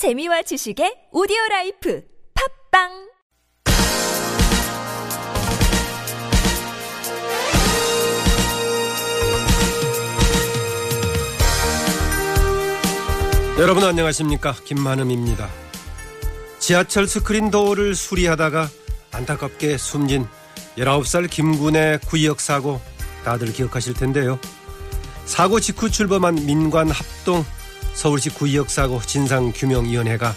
재미와 0.00 0.40
지식의 0.40 1.12
오디오 1.12 1.36
라이프 1.50 2.02
팟빵 2.72 2.88
여러분 13.58 13.84
안녕하십니까 13.84 14.54
김만흠입니다. 14.64 15.50
지하철 16.58 17.06
스크린 17.06 17.50
도어를 17.50 17.94
수리하다가 17.94 18.70
안타깝게 19.12 19.76
숨진 19.76 20.24
19살 20.78 21.28
김군의 21.28 22.00
구의역 22.06 22.40
사고 22.40 22.80
다들 23.22 23.52
기억하실 23.52 23.92
텐데요. 23.92 24.38
사고 25.26 25.60
직후 25.60 25.90
출범한 25.90 26.36
민관 26.36 26.88
합동 26.88 27.44
서울시 27.94 28.30
구역 28.30 28.70
사고 28.70 29.00
진상규명위원회가 29.00 30.34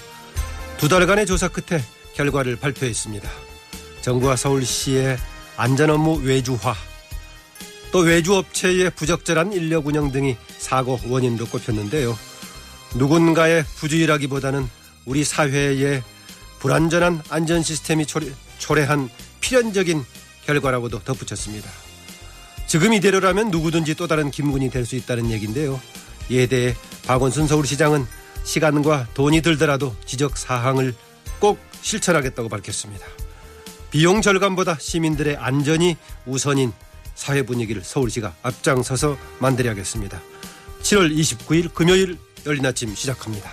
두 0.78 0.90
달간의 0.90 1.26
조사 1.26 1.48
끝에 1.48 1.82
결과를 2.16 2.58
발표했습니다. 2.58 3.30
정부와 4.02 4.36
서울시의 4.36 5.18
안전업무 5.56 6.22
외주화 6.24 6.76
또 7.92 8.00
외주업체의 8.00 8.90
부적절한 8.92 9.54
인력 9.54 9.88
운영 9.88 10.12
등이 10.12 10.36
사고 10.58 11.00
원인으로 11.08 11.46
꼽혔는데요. 11.48 12.18
누군가의 12.96 13.64
부주의라기보다는 13.78 14.68
우리 15.06 15.24
사회의 15.24 16.04
불안전한 16.60 17.22
안전 17.30 17.62
시스템이 17.62 18.06
초래, 18.06 18.84
한 18.84 19.10
필연적인 19.42 20.04
결과라고도 20.46 21.04
덧붙였습니다. 21.04 21.70
지금 22.68 22.94
이대로라면 22.94 23.52
누구든지 23.52 23.96
또 23.96 24.08
다른 24.08 24.32
김군이 24.32 24.70
될 24.70 24.86
수 24.86 24.96
있다는 24.96 25.30
얘기인데요. 25.32 25.80
이에 26.30 26.48
대해 26.48 26.76
박원순 27.06 27.48
서울시장은 27.48 28.06
시간과 28.44 29.08
돈이 29.14 29.42
들더라도 29.42 29.96
지적 30.06 30.38
사항을 30.38 30.94
꼭 31.40 31.60
실천하겠다고 31.82 32.50
밝혔습니다. 32.50 33.06
비용 33.92 34.22
절감보다 34.22 34.78
시민들의 34.80 35.38
안전이 35.38 35.98
우선인 36.26 36.74
사회 37.16 37.44
분위기를 37.44 37.84
서울시가 37.84 38.34
앞장서서 38.42 39.18
만들어야겠습니다. 39.40 40.22
7월 40.82 41.16
29일 41.16 41.74
금요일 41.74 42.18
열린 42.46 42.66
아침 42.66 42.94
시작합니다. 42.96 43.52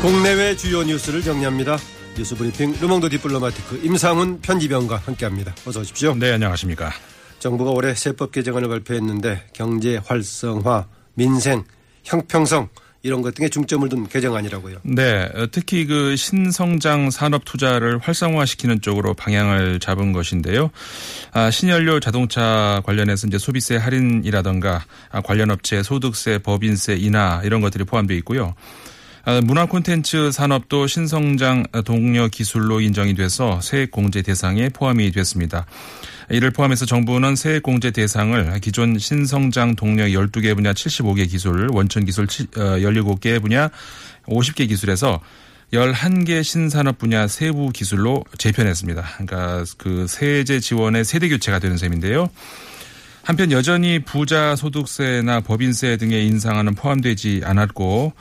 국내외 0.00 0.56
주요 0.56 0.82
뉴스를 0.82 1.22
정리합니다. 1.22 1.76
뉴스 2.20 2.34
브리핑 2.34 2.76
르몽드 2.78 3.08
디플로마티크 3.08 3.80
임상훈 3.82 4.42
편집위원과 4.42 4.98
함께합니다. 5.06 5.54
어서 5.66 5.80
오십시오. 5.80 6.14
네, 6.14 6.32
안녕하십니까. 6.32 6.92
정부가 7.38 7.70
올해 7.70 7.94
세법 7.94 8.30
개정안을 8.30 8.68
발표했는데 8.68 9.46
경제 9.54 9.96
활성화, 10.04 10.86
민생, 11.14 11.64
형평성 12.04 12.68
이런 13.02 13.22
것 13.22 13.34
등에 13.34 13.48
중점을 13.48 13.88
둔 13.88 14.06
개정안이라고요. 14.06 14.80
네, 14.82 15.30
특히 15.50 15.86
그 15.86 16.14
신성장 16.14 17.10
산업 17.10 17.46
투자를 17.46 17.98
활성화시키는 17.98 18.82
쪽으로 18.82 19.14
방향을 19.14 19.80
잡은 19.80 20.12
것인데요. 20.12 20.70
아, 21.32 21.50
신연료 21.50 22.00
자동차 22.00 22.82
관련해서 22.84 23.28
이제 23.28 23.38
소비세 23.38 23.76
할인이라던가 23.76 24.84
아, 25.10 25.22
관련 25.22 25.50
업체 25.50 25.82
소득세, 25.82 26.36
법인세 26.36 26.96
인하 26.96 27.40
이런 27.44 27.62
것들이 27.62 27.84
포함되어 27.84 28.14
있고요. 28.18 28.54
아, 29.24 29.40
문화 29.42 29.66
콘텐츠 29.66 30.32
산업도 30.32 30.86
신성장 30.86 31.64
동료 31.84 32.28
기술로 32.28 32.80
인정이 32.80 33.14
돼서 33.14 33.60
세액 33.60 33.90
공제 33.90 34.22
대상에 34.22 34.70
포함이 34.70 35.10
됐습니다. 35.12 35.66
이를 36.30 36.50
포함해서 36.50 36.86
정부는 36.86 37.36
세액 37.36 37.62
공제 37.62 37.90
대상을 37.90 38.58
기존 38.60 38.98
신성장 38.98 39.76
동력 39.76 40.06
12개 40.08 40.54
분야 40.54 40.72
75개 40.72 41.28
기술, 41.28 41.68
원천 41.70 42.04
기술 42.06 42.26
17개 42.26 43.36
어, 43.36 43.40
분야 43.40 43.68
50개 44.26 44.68
기술에서 44.68 45.20
11개 45.72 46.42
신산업 46.42 46.98
분야 46.98 47.26
세부 47.26 47.70
기술로 47.70 48.24
재편했습니다. 48.38 49.02
그러니까 49.18 49.64
그 49.76 50.06
세제 50.08 50.60
지원의 50.60 51.04
세대 51.04 51.28
교체가 51.28 51.58
되는 51.58 51.76
셈인데요. 51.76 52.30
한편 53.22 53.52
여전히 53.52 53.98
부자 53.98 54.56
소득세나 54.56 55.40
법인세 55.40 55.96
등의 55.98 56.26
인상안은 56.26 56.74
포함되지 56.74 57.42
않았고 57.44 58.06
어, 58.06 58.12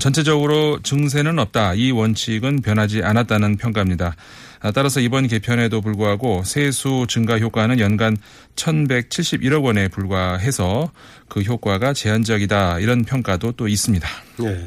전체적으로 0.00 0.80
증세는 0.82 1.38
없다. 1.38 1.74
이 1.74 1.90
원칙은 1.90 2.62
변하지 2.62 3.02
않았다는 3.02 3.56
평가입니다. 3.56 4.16
아, 4.60 4.70
따라서 4.70 4.98
이번 5.00 5.26
개편에도 5.26 5.82
불구하고 5.82 6.42
세수 6.44 7.04
증가 7.06 7.38
효과는 7.38 7.80
연간 7.80 8.16
1,171억 8.56 9.62
원에 9.62 9.88
불과해서 9.88 10.90
그 11.28 11.42
효과가 11.42 11.92
제한적이다. 11.92 12.78
이런 12.78 13.04
평가도 13.04 13.52
또 13.52 13.68
있습니다. 13.68 14.08
네. 14.38 14.66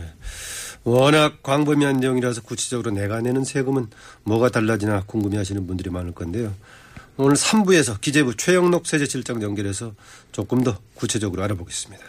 워낙 0.84 1.42
광범위한 1.42 1.98
내용이라서 1.98 2.44
구체적으로 2.44 2.92
내가 2.92 3.22
내는 3.22 3.44
세금은 3.44 3.88
뭐가 4.24 4.50
달라지나 4.50 5.04
궁금해하시는 5.08 5.66
분들이 5.66 5.90
많을 5.90 6.14
건데요. 6.14 6.54
오늘 7.18 7.36
3부에서 7.36 8.00
기재부 8.00 8.38
최영록 8.38 8.86
세제실장 8.86 9.42
연결해서 9.42 9.96
조금 10.32 10.64
더 10.64 10.78
구체적으로 10.94 11.44
알아보겠습니다. 11.44 12.06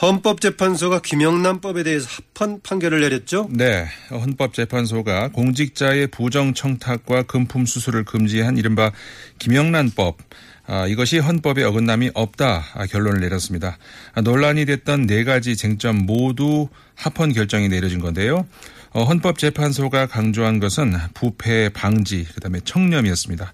헌법재판소가 0.00 1.00
김영란법에 1.00 1.82
대해서 1.82 2.08
합헌 2.34 2.60
판결을 2.62 3.00
내렸죠? 3.00 3.48
네. 3.50 3.86
헌법재판소가 4.10 5.28
공직자의 5.28 6.08
부정 6.08 6.54
청탁과 6.54 7.24
금품 7.24 7.66
수수를 7.66 8.04
금지한 8.04 8.58
이른바 8.58 8.92
김영란법 9.40 10.18
아, 10.66 10.86
이것이 10.86 11.18
헌법에 11.18 11.64
어긋남이 11.64 12.10
없다 12.14 12.62
아, 12.74 12.86
결론을 12.86 13.20
내렸습니다. 13.20 13.78
아, 14.14 14.20
논란이 14.20 14.66
됐던 14.66 15.06
네 15.06 15.24
가지 15.24 15.56
쟁점 15.56 16.06
모두 16.06 16.68
합헌 16.94 17.32
결정이 17.32 17.68
내려진 17.68 17.98
건데요. 17.98 18.46
어, 18.90 19.04
헌법재판소가 19.04 20.06
강조한 20.06 20.60
것은 20.60 20.94
부패 21.14 21.70
방지, 21.70 22.24
그다음에 22.34 22.60
청렴이었습니다. 22.64 23.52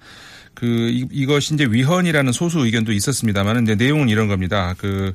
그 0.54 0.66
이, 0.66 1.06
이것이 1.10 1.54
이제 1.54 1.64
위헌이라는 1.64 2.32
소수 2.32 2.64
의견도 2.66 2.92
있었습니다만 2.92 3.64
내용은 3.64 4.08
이런 4.08 4.28
겁니다. 4.28 4.74
그 4.78 5.14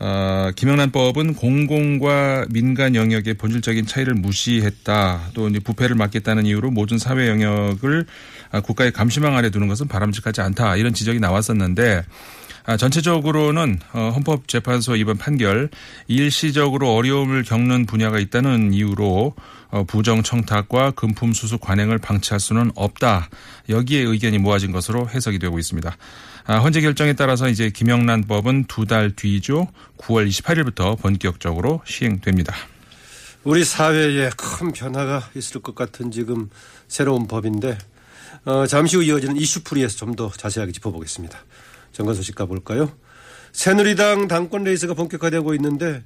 어, 0.00 0.50
김영란법은 0.56 1.34
공공과 1.34 2.46
민간 2.50 2.94
영역의 2.94 3.34
본질적인 3.34 3.86
차이를 3.86 4.14
무시했다. 4.14 5.30
또 5.34 5.48
이제 5.48 5.60
부패를 5.60 5.94
막겠다는 5.96 6.46
이유로 6.46 6.70
모든 6.70 6.98
사회 6.98 7.28
영역을 7.28 8.06
아, 8.50 8.60
국가의 8.60 8.92
감시망 8.92 9.36
아래 9.36 9.50
두는 9.50 9.68
것은 9.68 9.88
바람직하지 9.88 10.40
않다. 10.40 10.76
이런 10.76 10.94
지적이 10.94 11.20
나왔었는데 11.20 12.04
아, 12.66 12.76
전체적으로는 12.76 13.78
어, 13.92 14.10
헌법재판소 14.14 14.96
이번 14.96 15.18
판결 15.18 15.68
일시적으로 16.08 16.94
어려움을 16.94 17.44
겪는 17.44 17.86
분야가 17.86 18.18
있다는 18.18 18.72
이유로 18.72 19.34
어, 19.70 19.84
부정 19.84 20.22
청탁과 20.22 20.92
금품 20.92 21.32
수수 21.32 21.58
관행을 21.58 21.98
방치할 21.98 22.40
수는 22.40 22.70
없다. 22.74 23.28
여기에 23.68 24.00
의견이 24.02 24.38
모아진 24.38 24.72
것으로 24.72 25.08
해석이 25.08 25.38
되고 25.38 25.58
있습니다. 25.58 25.94
아, 26.46 26.58
헌재 26.58 26.80
결정에 26.82 27.14
따라서 27.14 27.48
이제 27.48 27.70
김영란법은 27.70 28.64
두 28.64 28.84
달 28.86 29.10
뒤죠. 29.16 29.68
9월 29.98 30.28
28일부터 30.28 30.98
본격적으로 31.00 31.80
시행됩니다. 31.86 32.54
우리 33.44 33.64
사회에 33.64 34.30
큰 34.36 34.72
변화가 34.72 35.30
있을 35.36 35.60
것 35.62 35.74
같은 35.74 36.10
지금 36.10 36.50
새로운 36.88 37.26
법인데 37.26 37.78
어, 38.44 38.66
잠시 38.66 38.96
후 38.96 39.02
이어지는 39.02 39.36
이슈풀이에서 39.36 39.96
좀 39.96 40.14
더 40.16 40.30
자세하게 40.30 40.72
짚어보겠습니다. 40.72 41.38
정가 41.92 42.14
소식 42.14 42.34
가볼까요? 42.34 42.92
새누리당 43.52 44.28
당권 44.28 44.64
레이스가 44.64 44.94
본격화되고 44.94 45.54
있는데 45.54 46.02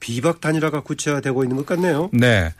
비박 0.00 0.40
단일화가 0.40 0.80
구체화되고 0.82 1.44
있는 1.44 1.56
것 1.56 1.66
같네요. 1.66 2.10
네. 2.12 2.52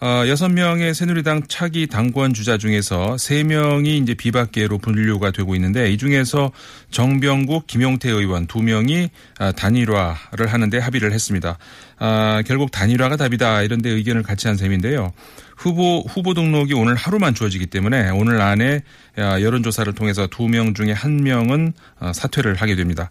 어, 0.00 0.22
6명의 0.26 0.94
새누리당 0.94 1.48
차기 1.48 1.88
당권 1.88 2.32
주자 2.32 2.56
중에서 2.56 3.16
3명이 3.16 4.00
이제 4.00 4.14
비박계로 4.14 4.78
분류가 4.78 5.32
되고 5.32 5.56
있는데 5.56 5.90
이 5.90 5.98
중에서 5.98 6.52
정병국, 6.92 7.66
김용태 7.66 8.08
의원 8.08 8.46
2명이 8.46 9.10
아, 9.40 9.50
단일화를 9.50 10.46
하는데 10.46 10.78
합의를 10.78 11.12
했습니다. 11.12 11.58
아, 11.98 12.42
결국 12.46 12.70
단일화가 12.70 13.16
답이다 13.16 13.62
이런 13.62 13.82
데 13.82 13.90
의견을 13.90 14.22
같이 14.22 14.46
한 14.46 14.56
셈인데요. 14.56 15.12
후보, 15.56 16.04
후보 16.08 16.32
등록이 16.32 16.74
오늘 16.74 16.94
하루만 16.94 17.34
주어지기 17.34 17.66
때문에 17.66 18.10
오늘 18.10 18.40
안에 18.40 18.82
아, 19.16 19.40
여론조사를 19.40 19.92
통해서 19.94 20.28
2명 20.28 20.76
중에 20.76 20.94
1명은 20.94 21.72
아, 21.98 22.12
사퇴를 22.12 22.54
하게 22.54 22.76
됩니다. 22.76 23.10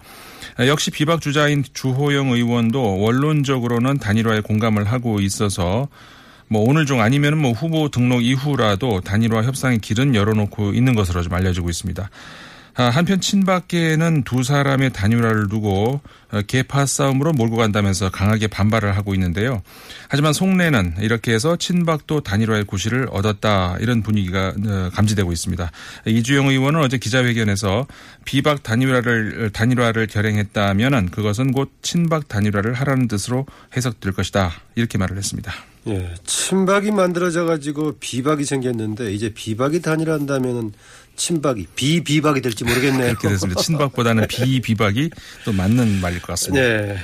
역시 0.59 0.89
비박 0.91 1.19
주자인 1.19 1.65
주호영 1.73 2.29
의원도 2.29 3.01
원론적으로는 3.01 3.97
단일화에 3.97 4.39
공감을 4.39 4.85
하고 4.85 5.19
있어서 5.19 5.89
뭐 6.47 6.61
오늘 6.67 6.85
중 6.85 7.01
아니면은 7.01 7.37
뭐 7.37 7.51
후보 7.51 7.89
등록 7.89 8.23
이후라도 8.23 9.01
단일화 9.01 9.43
협상의 9.43 9.79
길은 9.79 10.15
열어놓고 10.15 10.73
있는 10.73 10.95
것으로 10.95 11.21
좀 11.21 11.33
알려지고 11.33 11.69
있습니다. 11.69 12.09
아, 12.79 12.91
한편 12.91 13.19
친박계는 13.19 14.23
두 14.23 14.43
사람의 14.43 14.93
단일화를 14.93 15.49
두고 15.49 15.99
어, 16.31 16.41
개파 16.45 16.85
싸움으로 16.85 17.31
몰고 17.33 17.55
간다면서 17.55 18.11
강하게 18.11 18.45
반발을 18.45 18.95
하고 18.95 19.15
있는데요. 19.15 19.63
하지만 20.09 20.31
속내는 20.31 20.97
이렇게 20.99 21.33
해서 21.33 21.55
친박도 21.55 22.21
단일화의 22.21 22.65
구실을 22.65 23.07
얻었다 23.09 23.77
이런 23.79 24.03
분위기가 24.03 24.49
어, 24.49 24.89
감지되고 24.93 25.31
있습니다. 25.31 25.71
이주영 26.05 26.49
의원은 26.49 26.79
어제 26.81 26.99
기자회견에서 26.99 27.87
비박 28.25 28.61
단일화를 28.61 29.49
단일화를 29.53 30.05
결행했다면은 30.05 31.09
그것은 31.09 31.53
곧 31.53 31.71
친박 31.81 32.27
단일화를 32.27 32.75
하라는 32.75 33.07
뜻으로 33.07 33.47
해석될 33.75 34.13
것이다 34.13 34.51
이렇게 34.75 34.99
말을 34.99 35.17
했습니다. 35.17 35.51
예, 35.87 36.13
친박이 36.25 36.91
만들어져 36.91 37.45
가지고 37.45 37.97
비박이 37.99 38.45
생겼는데 38.45 39.13
이제 39.13 39.33
비박이 39.33 39.81
단일화한다면은 39.81 40.73
친박이 41.15 41.67
비비박이 41.75 42.41
될지 42.41 42.63
모르겠네요. 42.63 43.07
그렇게 43.15 43.29
됐습니다. 43.29 43.61
친박보다는 43.61 44.27
비비박이 44.27 45.09
또 45.45 45.51
맞는 45.51 45.99
말일 46.01 46.19
것 46.21 46.27
같습니다. 46.27 46.61
네. 46.63 46.97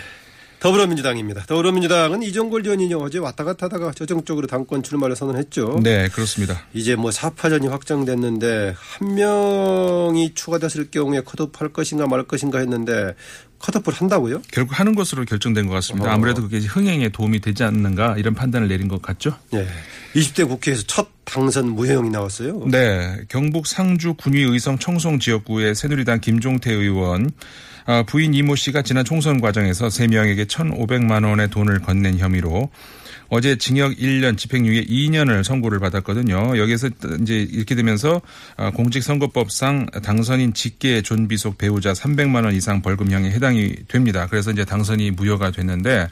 더불어민주당입니다. 0.63 1.43
더불어민주당은 1.45 2.23
이종골 2.23 2.61
의원이 2.63 2.93
어제 2.93 3.19
왔다 3.19 3.43
갔다 3.43 3.65
하다가 3.65 3.91
저정적으로 3.91 4.47
당권 4.47 4.81
출마를 4.81 5.13
선언했죠. 5.13 5.81
네, 5.83 6.07
그렇습니다. 6.07 6.61
이제 6.73 6.95
뭐 6.95 7.11
사파전이 7.11 7.67
확정됐는데 7.67 8.73
한 8.77 9.15
명이 9.15 10.33
추가됐을 10.35 10.89
경우에 10.89 11.19
컷오프할 11.19 11.73
것인가 11.73 12.07
말 12.07 12.23
것인가 12.23 12.59
했는데 12.59 13.13
컷오프를 13.59 13.99
한다고요? 13.99 14.41
결국 14.53 14.79
하는 14.79 14.95
것으로 14.95 15.25
결정된 15.25 15.67
것 15.67 15.73
같습니다. 15.73 16.09
어. 16.09 16.13
아무래도 16.13 16.41
그게 16.43 16.59
흥행에 16.59 17.09
도움이 17.09 17.41
되지 17.41 17.65
않는가 17.65 18.15
이런 18.17 18.33
판단을 18.33 18.69
내린 18.69 18.87
것 18.87 19.01
같죠? 19.01 19.37
네. 19.51 19.67
20대 20.15 20.47
국회에서 20.47 20.83
첫 20.87 21.09
당선 21.25 21.71
무효형이 21.71 22.09
나왔어요. 22.09 22.67
네. 22.71 23.17
경북 23.27 23.67
상주 23.67 24.13
군위 24.13 24.43
의성 24.43 24.79
청송 24.79 25.19
지역구의 25.19 25.75
새누리당 25.75 26.21
김종태 26.21 26.71
의원 26.71 27.31
아, 27.31 27.72
부인 28.07 28.33
이모 28.33 28.55
씨가 28.55 28.81
지난 28.81 29.03
총선 29.05 29.41
과정에서 29.41 29.87
3명에게 29.87 30.45
1,500만 30.45 31.27
원의 31.27 31.49
돈을 31.49 31.79
건넨 31.79 32.17
혐의로 32.19 32.69
어제 33.29 33.55
징역 33.55 33.95
1년 33.95 34.37
집행유예 34.37 34.83
2년을 34.83 35.43
선고를 35.43 35.79
받았거든요. 35.79 36.57
여기에서 36.57 36.89
이제 37.21 37.39
이렇게 37.39 37.73
되면서 37.73 38.21
아, 38.57 38.69
공직선거법상 38.69 39.87
당선인 40.03 40.53
직계 40.53 41.01
존비 41.01 41.37
속 41.37 41.57
배우자 41.57 41.93
300만 41.93 42.45
원 42.45 42.53
이상 42.53 42.83
벌금형에 42.83 43.31
해당이 43.31 43.87
됩니다. 43.87 44.27
그래서 44.29 44.51
이제 44.51 44.63
당선이 44.65 45.11
무효가 45.11 45.49
됐는데 45.49 46.09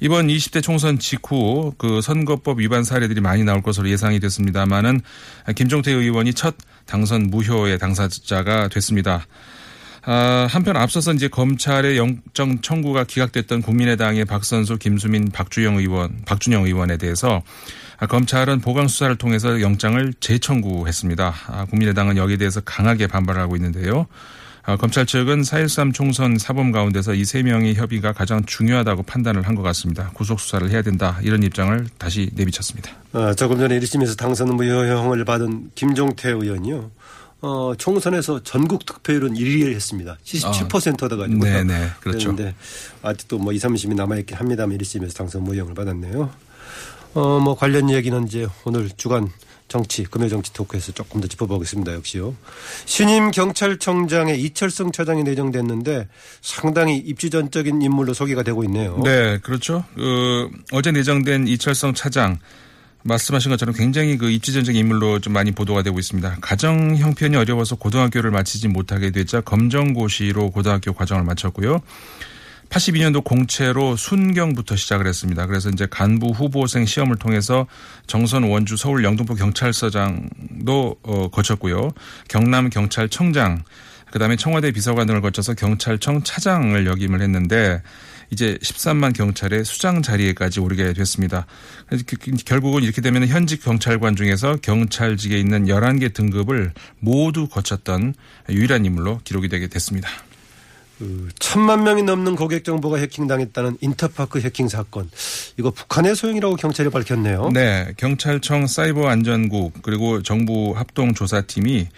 이번 0.00 0.26
20대 0.26 0.62
총선 0.62 0.98
직후 0.98 1.72
그 1.78 2.00
선거법 2.00 2.58
위반 2.58 2.82
사례들이 2.82 3.20
많이 3.20 3.44
나올 3.44 3.62
것으로 3.62 3.88
예상이 3.88 4.18
됐습니다만은 4.18 5.02
김종태 5.54 5.92
의원이 5.92 6.34
첫 6.34 6.56
당선 6.86 7.24
무효의 7.30 7.78
당사자가 7.78 8.68
됐습니다. 8.68 9.26
아, 10.02 10.46
한편 10.50 10.76
앞서서 10.76 11.12
이제 11.12 11.28
검찰의 11.28 11.96
영장 11.98 12.60
청구가 12.62 13.04
기각됐던 13.04 13.62
국민의당의 13.62 14.24
박선수, 14.24 14.78
김수민, 14.78 15.30
박주영 15.30 15.76
의원, 15.76 16.22
박준영 16.26 16.64
의원에 16.64 16.96
대해서 16.96 17.42
아, 17.98 18.06
검찰은 18.06 18.60
보강 18.60 18.88
수사를 18.88 19.14
통해서 19.16 19.60
영장을 19.60 20.12
재청구했습니다. 20.20 21.34
아, 21.48 21.64
국민의당은 21.66 22.16
여기에 22.16 22.38
대해서 22.38 22.60
강하게 22.62 23.06
반발하고 23.06 23.56
있는데요. 23.56 24.06
아, 24.62 24.76
검찰 24.76 25.04
측은 25.06 25.40
4.13 25.42 25.92
총선 25.94 26.36
사범 26.38 26.70
가운데서 26.70 27.14
이 27.14 27.24
세 27.24 27.42
명의 27.42 27.74
협의가 27.74 28.12
가장 28.12 28.44
중요하다고 28.44 29.02
판단을 29.04 29.42
한 29.46 29.54
것 29.54 29.62
같습니다. 29.62 30.10
구속 30.14 30.38
수사를 30.40 30.68
해야 30.70 30.82
된다 30.82 31.18
이런 31.22 31.42
입장을 31.42 31.86
다시 31.98 32.30
내비쳤습니다. 32.34 32.90
아, 33.12 33.34
조금 33.34 33.58
전에 33.58 33.78
1심에서 33.80 34.16
당선 34.16 34.54
무효형을 34.56 35.24
받은 35.24 35.70
김종태 35.74 36.30
의원이요. 36.30 36.90
어, 37.42 37.72
총선에서 37.76 38.42
전국 38.42 38.84
득표율은 38.84 39.34
1위를 39.34 39.74
했습니다. 39.74 40.18
77% 40.24 41.02
얻어가지고. 41.04 41.44
아, 41.46 41.48
네네, 41.48 41.90
그렇죠. 42.00 42.32
그런데 42.32 42.54
아직도 43.02 43.38
뭐 43.38 43.52
2, 43.52 43.56
30이 43.56 43.94
남아있긴 43.94 44.36
합니다만 44.36 44.76
1심에서 44.78 45.16
당선 45.16 45.44
무효형을 45.44 45.74
받았네요. 45.74 46.30
어, 47.14 47.40
뭐 47.40 47.56
관련 47.56 47.90
얘기는 47.90 48.26
이제 48.26 48.46
오늘 48.64 48.88
주간 48.96 49.30
정치, 49.70 50.02
금요정치 50.02 50.52
토크에서 50.52 50.92
조금 50.92 51.20
더 51.20 51.28
짚어보겠습니다. 51.28 51.94
역시요. 51.94 52.34
신임 52.86 53.30
경찰청장의 53.30 54.42
이철성 54.42 54.90
차장이 54.90 55.22
내정됐는데 55.22 56.08
상당히 56.42 56.96
입지전적인 56.98 57.80
인물로 57.80 58.12
소개가 58.12 58.42
되고 58.42 58.64
있네요. 58.64 59.00
네, 59.04 59.38
그렇죠. 59.38 59.84
그 59.94 60.50
어제 60.72 60.90
내정된 60.90 61.46
이철성 61.46 61.94
차장 61.94 62.40
말씀하신 63.02 63.50
것처럼 63.50 63.74
굉장히 63.74 64.18
그 64.18 64.30
입지전적 64.30 64.74
인물로 64.74 65.20
좀 65.20 65.32
많이 65.32 65.52
보도가 65.52 65.82
되고 65.82 65.98
있습니다. 65.98 66.38
가정 66.40 66.96
형편이 66.96 67.36
어려워서 67.36 67.76
고등학교를 67.76 68.30
마치지 68.30 68.68
못하게 68.68 69.10
되자 69.10 69.40
검정고시로 69.40 70.50
고등학교 70.50 70.92
과정을 70.92 71.24
마쳤고요. 71.24 71.80
82년도 72.68 73.24
공채로 73.24 73.96
순경부터 73.96 74.76
시작을 74.76 75.06
했습니다. 75.06 75.46
그래서 75.46 75.70
이제 75.70 75.86
간부 75.90 76.28
후보생 76.28 76.86
시험을 76.86 77.16
통해서 77.16 77.66
정선 78.06 78.44
원주 78.44 78.76
서울 78.76 79.02
영등포 79.02 79.34
경찰서장도 79.34 80.96
어, 81.02 81.28
거쳤고요. 81.30 81.90
경남 82.28 82.70
경찰청장 82.70 83.64
그다음에 84.12 84.36
청와대 84.36 84.70
비서관 84.70 85.06
등을 85.06 85.20
거쳐서 85.20 85.54
경찰청 85.54 86.22
차장을 86.22 86.86
역임을 86.86 87.20
했는데 87.22 87.82
이제 88.30 88.58
13만 88.62 89.14
경찰의 89.14 89.64
수장 89.64 90.02
자리에까지 90.02 90.60
오르게 90.60 90.92
됐습니다. 90.92 91.46
그래서 91.86 92.04
결국은 92.44 92.82
이렇게 92.82 93.00
되면 93.00 93.26
현직 93.26 93.62
경찰관 93.62 94.16
중에서 94.16 94.56
경찰직에 94.62 95.38
있는 95.38 95.66
11개 95.66 96.14
등급을 96.14 96.72
모두 97.00 97.48
거쳤던 97.48 98.14
유일한 98.48 98.84
인물로 98.84 99.20
기록이 99.24 99.48
되게 99.48 99.66
됐습니다. 99.66 100.08
그 100.98 101.30
천만 101.38 101.82
명이 101.82 102.02
넘는 102.02 102.36
고객 102.36 102.62
정보가 102.62 102.98
해킹당했다는 102.98 103.78
인터파크 103.80 104.38
해킹 104.40 104.68
사건. 104.68 105.10
이거 105.56 105.70
북한의 105.70 106.14
소행이라고 106.14 106.56
경찰이 106.56 106.90
밝혔네요. 106.90 107.50
네, 107.54 107.92
경찰청 107.96 108.66
사이버 108.66 109.08
안전국 109.08 109.80
그리고 109.80 110.22
정부 110.22 110.74
합동 110.76 111.14
조사팀이 111.14 111.88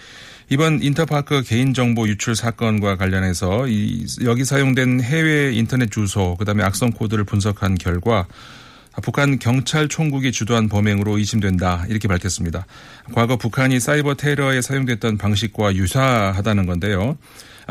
이번 0.52 0.82
인터파크 0.82 1.42
개인정보 1.44 2.06
유출 2.08 2.36
사건과 2.36 2.98
관련해서 2.98 3.66
이 3.68 4.04
여기 4.24 4.44
사용된 4.44 5.00
해외 5.00 5.50
인터넷 5.54 5.90
주소 5.90 6.36
그다음에 6.36 6.62
악성 6.62 6.90
코드를 6.90 7.24
분석한 7.24 7.76
결과 7.76 8.26
북한 9.02 9.38
경찰 9.38 9.88
총국이 9.88 10.30
주도한 10.30 10.68
범행으로 10.68 11.16
의심된다 11.16 11.86
이렇게 11.88 12.06
밝혔습니다. 12.06 12.66
과거 13.14 13.38
북한이 13.38 13.80
사이버 13.80 14.12
테러에 14.12 14.60
사용됐던 14.60 15.16
방식과 15.16 15.74
유사하다는 15.74 16.66
건데요. 16.66 17.16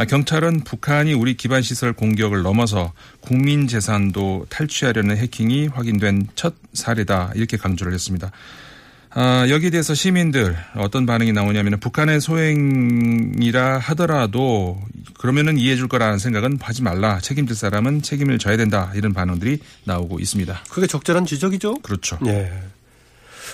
경찰은 0.09 0.61
북한이 0.61 1.13
우리 1.13 1.37
기반 1.37 1.61
시설 1.61 1.93
공격을 1.93 2.41
넘어서 2.41 2.93
국민 3.19 3.67
재산도 3.67 4.47
탈취하려는 4.49 5.17
해킹이 5.17 5.67
확인된 5.67 6.29
첫 6.33 6.55
사례다 6.73 7.33
이렇게 7.35 7.57
강조를 7.57 7.93
했습니다. 7.93 8.31
아, 9.13 9.45
여기에 9.49 9.71
대해서 9.71 9.93
시민들 9.93 10.55
어떤 10.75 11.05
반응이 11.05 11.33
나오냐면 11.33 11.79
북한의 11.79 12.21
소행이라 12.21 13.79
하더라도 13.79 14.81
그러면은 15.19 15.57
이해해 15.57 15.75
줄 15.75 15.87
거라는 15.87 16.17
생각은 16.17 16.59
하지 16.61 16.81
말라. 16.81 17.19
책임질 17.19 17.55
사람은 17.55 18.01
책임을 18.01 18.39
져야 18.39 18.57
된다. 18.57 18.91
이런 18.95 19.13
반응들이 19.13 19.59
나오고 19.83 20.19
있습니다. 20.19 20.63
그게 20.69 20.87
적절한 20.87 21.25
지적이죠? 21.25 21.75
그렇죠. 21.81 22.17
예. 22.25 22.51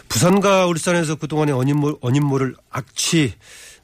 부산과 0.07 0.67
울산에서 0.67 1.15
그동안의 1.15 1.55
어인몰, 1.55 1.97
어인몰을 2.01 2.55
악취 2.69 3.33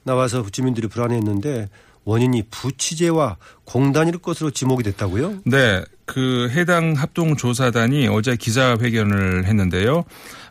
나와서 0.04 0.46
주민들이 0.52 0.88
불안해했는데 0.88 1.70
원인이 2.06 2.44
부취제와 2.52 3.38
공단일 3.64 4.18
것으로 4.20 4.52
지목이 4.52 4.84
됐다고요? 4.84 5.40
네. 5.46 5.84
그 6.06 6.50
해당 6.52 6.94
합동조사단이 6.94 8.10
어제 8.10 8.36
기자회견을 8.36 9.46
했는데요. 9.46 10.04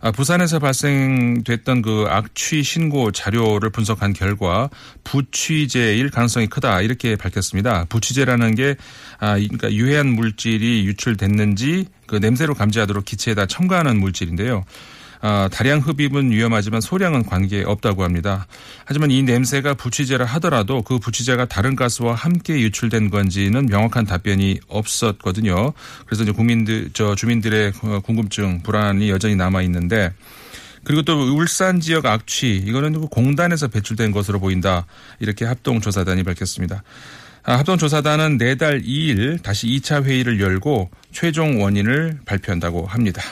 아, 0.04 0.10
부산에서 0.10 0.58
발생됐던 0.58 1.80
그 1.80 2.06
악취 2.08 2.64
신고 2.64 3.12
자료를 3.12 3.70
분석한 3.70 4.12
결과 4.14 4.68
부취제일 5.04 6.10
가능성이 6.10 6.48
크다 6.48 6.80
이렇게 6.80 7.14
밝혔습니다. 7.14 7.86
부취제라는 7.88 8.56
게 8.56 8.74
아, 9.20 9.34
그러니까 9.34 9.72
유해한 9.72 10.08
물질이 10.08 10.84
유출됐는지 10.86 11.86
그 12.08 12.16
냄새로 12.16 12.54
감지하도록 12.54 13.04
기체에다 13.04 13.46
첨가하는 13.46 14.00
물질인데요. 14.00 14.64
아, 15.24 15.48
다량 15.52 15.78
흡입은 15.78 16.32
위험하지만 16.32 16.80
소량은 16.80 17.24
관계 17.26 17.62
없다고 17.62 18.02
합니다. 18.02 18.48
하지만 18.84 19.12
이 19.12 19.22
냄새가 19.22 19.74
부취제라 19.74 20.24
하더라도 20.24 20.82
그 20.82 20.98
부취제가 20.98 21.44
다른 21.46 21.76
가스와 21.76 22.14
함께 22.14 22.58
유출된 22.60 23.08
건지는 23.08 23.66
명확한 23.66 24.04
답변이 24.04 24.58
없었거든요. 24.66 25.72
그래서 26.06 26.24
이제 26.24 26.32
국민들, 26.32 26.90
저 26.92 27.14
주민들의 27.14 27.72
어, 27.84 28.00
궁금증, 28.00 28.62
불안이 28.62 29.10
여전히 29.10 29.36
남아 29.36 29.62
있는데 29.62 30.12
그리고 30.82 31.02
또 31.02 31.14
울산 31.36 31.78
지역 31.78 32.06
악취 32.06 32.56
이거는 32.56 32.94
그 32.94 33.06
공단에서 33.06 33.68
배출된 33.68 34.10
것으로 34.10 34.40
보인다 34.40 34.86
이렇게 35.20 35.44
합동조사단이 35.44 36.24
밝혔습니다. 36.24 36.82
아, 37.44 37.58
합동조사단은 37.58 38.38
내달 38.38 38.82
2일 38.82 39.40
다시 39.40 39.68
2차 39.68 40.02
회의를 40.02 40.40
열고 40.40 40.90
최종 41.12 41.62
원인을 41.62 42.18
발표한다고 42.24 42.86
합니다. 42.86 43.22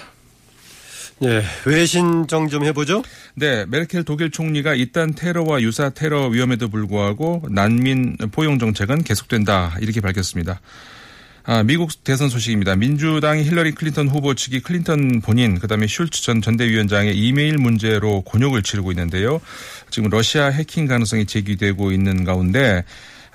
예, 1.23 1.43
외신 1.67 2.27
정 2.27 2.49
좀 2.49 2.65
해보죠. 2.65 3.03
네, 3.35 3.67
메르켈 3.67 4.05
독일 4.05 4.31
총리가 4.31 4.75
잇단 4.75 5.15
테러와 5.15 5.61
유사 5.61 5.91
테러 5.91 6.29
위험에도 6.29 6.69
불구하고 6.69 7.43
난민 7.51 8.17
포용 8.33 8.59
정책은 8.59 9.05
계속된다 9.05 9.77
이렇게 9.81 10.01
밝혔습니다. 10.01 10.61
아, 11.45 11.63
미국 11.63 12.05
대선 12.05 12.29
소식입니다. 12.29 12.77
민주당이 12.77 13.45
힐러리 13.45 13.73
클린턴 13.73 14.09
후보 14.09 14.35
측이 14.35 14.61
클린턴 14.61 15.21
본인 15.21 15.59
그다음에 15.59 15.87
슐츠 15.87 16.23
전 16.23 16.41
전대위원장의 16.41 17.17
이메일 17.17 17.59
문제로 17.59 18.23
곤욕을 18.23 18.63
치르고 18.63 18.91
있는데요. 18.93 19.41
지금 19.91 20.09
러시아 20.11 20.47
해킹 20.47 20.87
가능성이 20.87 21.27
제기되고 21.27 21.93
있는 21.93 22.25
가운데 22.25 22.85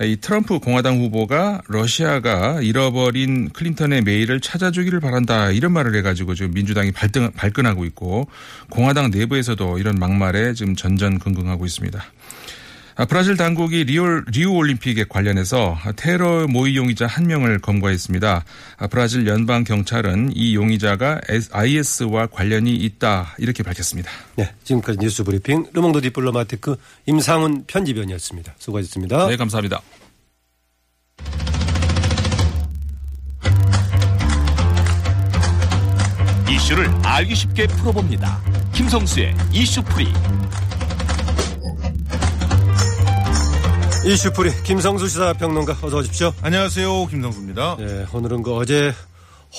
이 0.02 0.18
트럼프 0.18 0.60
공화당 0.60 0.98
후보가 1.00 1.62
러시아가 1.68 2.60
잃어버린 2.62 3.50
클린턴의 3.50 4.02
메일을 4.02 4.42
찾아주기를 4.42 5.00
바란다 5.00 5.52
이런 5.52 5.72
말을 5.72 5.96
해가지고 5.96 6.36
지금 6.36 6.54
민주당이 6.54 6.92
발등, 6.92 7.32
발끈하고 7.32 7.86
있고 7.86 8.28
공화당 8.70 9.10
내부에서도 9.10 9.78
이런 9.80 9.98
막말에 9.98 10.54
지금 10.54 10.76
전전긍긍하고 10.76 11.66
있습니다. 11.66 12.04
아, 12.98 13.04
브라질 13.04 13.36
당국이 13.36 13.84
리올, 13.84 14.24
리우 14.32 14.54
올림픽에 14.54 15.04
관련해서 15.10 15.78
테러 15.98 16.48
모의 16.48 16.78
용의자 16.78 17.08
한 17.08 17.28
명을 17.28 17.60
검거했습니다. 17.60 18.46
아, 18.78 18.88
브라질 18.88 19.28
연방 19.28 19.66
경찰은 19.66 20.32
이 20.34 20.56
용의자가 20.56 21.20
IS와 21.52 22.28
관련이 22.28 22.74
있다 22.74 23.36
이렇게 23.38 23.64
밝혔습니다. 23.64 24.10
네, 24.38 24.50
지금까지 24.64 25.00
뉴스 25.00 25.26
브리핑 25.26 25.66
르몽드 25.74 26.00
디플로마티크 26.02 26.78
임상훈 27.06 27.66
편집위원이었습니다. 27.68 28.56
수고하셨습니다. 28.58 29.28
네, 29.28 29.36
감사합니다. 29.36 29.82
이슈를 36.50 36.90
알기 37.04 37.36
쉽게 37.36 37.68
풀어봅니다. 37.68 38.42
김성수의 38.74 39.36
이슈풀이. 39.52 40.08
이슈풀이 44.06 44.52
김성수 44.62 45.08
시사평론가 45.08 45.78
어서 45.82 45.98
오십시오. 45.98 46.32
안녕하세요. 46.44 47.08
김성수입니다. 47.08 47.78
예, 47.80 48.06
오늘은 48.14 48.44
그 48.44 48.56
어제 48.56 48.94